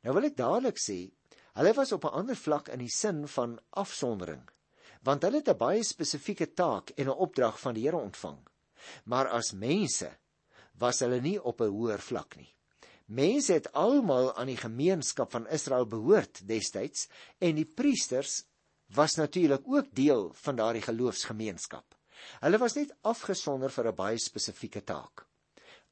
Nou 0.04 0.14
wil 0.14 0.30
ek 0.30 0.38
dadelik 0.38 0.78
sê, 0.82 1.12
hulle 1.58 1.74
was 1.74 1.92
op 1.92 2.06
'n 2.06 2.18
ander 2.22 2.36
vlak 2.36 2.70
in 2.70 2.80
die 2.80 2.92
sin 2.92 3.28
van 3.28 3.60
afsondering, 3.72 4.44
want 5.04 5.24
hulle 5.24 5.42
het 5.42 5.50
'n 5.50 5.58
baie 5.58 5.84
spesifieke 5.84 6.54
taak 6.54 6.92
en 6.98 7.08
'n 7.08 7.22
opdrag 7.26 7.60
van 7.60 7.74
die 7.74 7.84
Here 7.84 7.98
ontvang. 7.98 8.40
Maar 9.06 9.28
as 9.28 9.54
mense 9.54 10.18
was 10.78 11.00
hulle 11.00 11.22
nie 11.22 11.42
op 11.42 11.62
'n 11.62 11.70
hoër 11.70 12.00
vlak 12.00 12.36
nie. 12.36 12.56
Mense 13.06 13.54
het 13.54 13.72
almal 13.72 14.34
aan 14.36 14.48
die 14.48 14.58
gemeenskap 14.58 15.32
van 15.32 15.48
Israel 15.48 15.86
behoort 15.86 16.48
destyds 16.48 17.08
en 17.38 17.56
die 17.56 17.66
priesters 17.66 18.44
was 18.94 19.16
natuurlik 19.16 19.62
ook 19.66 19.94
deel 19.94 20.34
van 20.34 20.56
daardie 20.56 20.82
geloofsgemeenskap. 20.82 21.96
Hulle 22.40 22.58
was 22.58 22.76
net 22.76 22.96
afgesonder 23.02 23.70
vir 23.70 23.88
'n 23.88 23.96
baie 23.96 24.18
spesifieke 24.18 24.84
taak. 24.84 25.28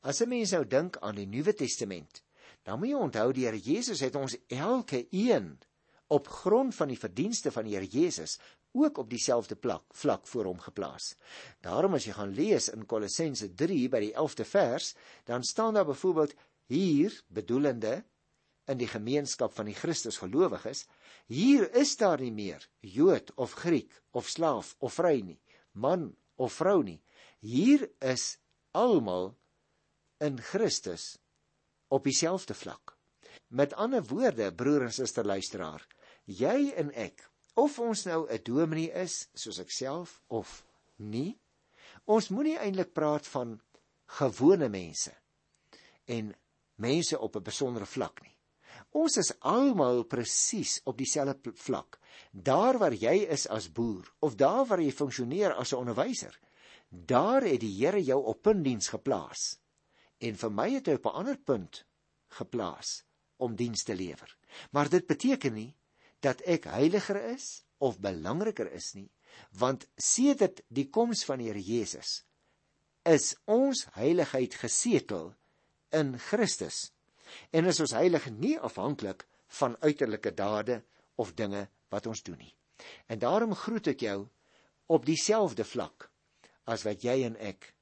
As 0.04 0.20
'n 0.22 0.28
mens 0.28 0.52
nou 0.52 0.66
dink 0.68 0.98
aan 1.00 1.16
die 1.16 1.26
Nuwe 1.26 1.54
Testament, 1.56 2.24
dan 2.68 2.80
moet 2.80 2.90
jy 2.90 2.96
onthou 3.00 3.32
die 3.32 3.46
Here 3.46 3.60
Jesus 3.60 4.02
het 4.04 4.16
ons 4.20 4.36
elke 4.48 5.08
een 5.12 5.60
op 6.08 6.28
grond 6.28 6.76
van 6.76 6.90
die 6.92 7.00
verdienste 7.00 7.52
van 7.52 7.64
die 7.64 7.76
Here 7.76 7.88
Jesus 7.88 8.38
ook 8.74 8.98
op 8.98 9.10
dieselfde 9.10 9.56
plek 9.56 9.94
vlak 9.96 10.28
voor 10.28 10.50
hom 10.50 10.60
geplaas. 10.60 11.16
Daarom 11.62 11.94
as 11.96 12.04
jy 12.06 12.16
gaan 12.18 12.34
lees 12.36 12.68
in 12.74 12.86
Kolossense 12.86 13.48
3 13.56 13.88
by 13.90 14.02
die 14.04 14.12
11de 14.12 14.46
vers, 14.46 14.96
dan 15.24 15.44
staan 15.44 15.74
daar 15.74 15.88
byvoorbeeld 15.88 16.34
hier 16.68 17.16
bedoelende 17.28 18.04
in 18.68 18.78
die 18.78 18.88
gemeenskap 18.88 19.54
van 19.56 19.66
die 19.72 19.78
Christus 19.78 20.18
gelowiges, 20.18 20.84
hier 21.28 21.70
is 21.80 21.96
daar 21.96 22.20
nie 22.20 22.32
meer 22.32 22.68
Jood 22.80 23.32
of 23.36 23.54
Griek 23.54 24.02
of 24.12 24.28
slaaf 24.28 24.76
of 24.80 25.00
vry 25.00 25.22
nie, 25.22 25.40
man 25.72 26.12
of 26.36 26.60
vrou 26.60 26.84
nie. 26.84 27.00
Hier 27.40 27.88
is 28.00 28.38
almal 28.72 29.38
in 30.24 30.40
Christus 30.40 31.18
op 31.94 32.04
dieselfde 32.08 32.54
vlak. 32.54 32.96
Met 33.48 33.74
ander 33.74 34.04
woorde, 34.08 34.54
broer 34.56 34.88
en 34.88 34.94
suster 34.94 35.26
luisteraar, 35.26 35.84
jy 36.26 36.72
en 36.80 36.94
ek, 36.98 37.26
of 37.60 37.78
ons 37.80 38.06
nou 38.06 38.26
'n 38.30 38.44
dominee 38.44 38.92
is 39.04 39.28
soos 39.34 39.60
ek 39.60 39.72
self 39.72 40.22
of 40.28 40.66
nie, 40.98 41.40
ons 42.06 42.30
moenie 42.30 42.58
eintlik 42.58 42.94
praat 42.94 43.28
van 43.28 43.62
gewone 44.20 44.70
mense 44.70 45.14
en 46.06 46.34
mense 46.76 47.20
op 47.20 47.36
'n 47.36 47.44
besondere 47.44 47.86
vlak 47.86 48.22
nie. 48.22 48.38
Ons 48.92 49.18
is 49.18 49.34
almal 49.40 50.04
presies 50.04 50.82
op 50.84 50.98
dieselfde 50.98 51.52
vlak. 51.56 52.00
Daar 52.32 52.78
waar 52.78 52.94
jy 52.94 53.26
is 53.30 53.48
as 53.48 53.72
boer 53.72 54.14
of 54.20 54.36
daar 54.36 54.66
waar 54.66 54.82
jy 54.82 54.92
funksioneer 54.92 55.54
as 55.54 55.74
'n 55.74 55.78
onderwyser, 55.78 56.40
daar 56.90 57.42
het 57.42 57.60
die 57.60 57.86
Here 57.86 58.04
jou 58.04 58.24
op 58.24 58.42
puntdiens 58.42 58.88
geplaas 58.88 59.63
en 60.24 60.38
vir 60.40 60.54
my 60.60 60.70
het 60.78 60.88
hy 60.88 60.96
op 61.00 61.10
'n 61.10 61.20
ander 61.22 61.38
punt 61.38 61.84
geplaas 62.40 63.04
om 63.38 63.56
diens 63.56 63.84
te 63.84 63.96
lewer. 63.96 64.38
Maar 64.72 64.90
dit 64.90 65.08
beteken 65.08 65.54
nie 65.54 65.76
dat 66.20 66.42
ek 66.42 66.64
heiliger 66.64 67.20
is 67.34 67.64
of 67.78 68.00
belangriker 68.00 68.72
is 68.72 68.94
nie, 68.94 69.12
want 69.52 69.88
sedert 69.98 70.62
die 70.68 70.90
koms 70.90 71.26
van 71.26 71.42
die 71.42 71.50
Here 71.52 71.62
Jesus 71.62 72.24
is 73.04 73.36
ons 73.46 73.86
heiligheid 73.98 74.54
gesetel 74.56 75.34
in 75.92 76.20
Christus. 76.20 76.92
En 77.52 77.66
is 77.66 77.80
ons 77.80 77.92
heilig 77.92 78.30
nie 78.32 78.60
afhanklik 78.60 79.28
van 79.60 79.76
uiterlike 79.82 80.32
dade 80.34 80.84
of 81.16 81.34
dinge 81.34 81.68
wat 81.90 82.08
ons 82.08 82.24
doen 82.24 82.38
nie. 82.38 82.56
En 83.08 83.20
daarom 83.20 83.56
groet 83.56 83.88
ek 83.88 84.06
jou 84.08 84.28
op 84.88 85.06
dieselfde 85.06 85.64
vlak 85.64 86.10
as 86.64 86.86
wat 86.88 87.04
jy 87.04 87.24
en 87.28 87.36
ek 87.36 87.74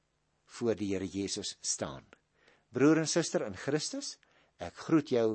voor 0.58 0.74
die 0.74 0.90
Here 0.92 1.06
Jesus 1.06 1.56
staan. 1.60 2.04
Broer 2.72 3.02
en 3.02 3.08
suster 3.08 3.44
in 3.44 3.56
Christus, 3.58 4.14
ek 4.56 4.78
groet 4.86 5.12
jou 5.12 5.26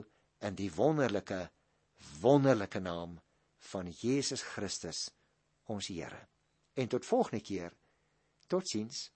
in 0.46 0.58
die 0.58 0.72
wonderlike 0.74 1.48
wonderlike 2.22 2.80
naam 2.82 3.18
van 3.72 3.90
Jesus 3.92 4.44
Christus 4.54 5.08
ons 5.70 5.90
Here. 5.92 6.28
En 6.78 6.88
tot 6.88 7.06
volgende 7.06 7.44
keer. 7.44 7.74
Totsiens. 8.48 9.08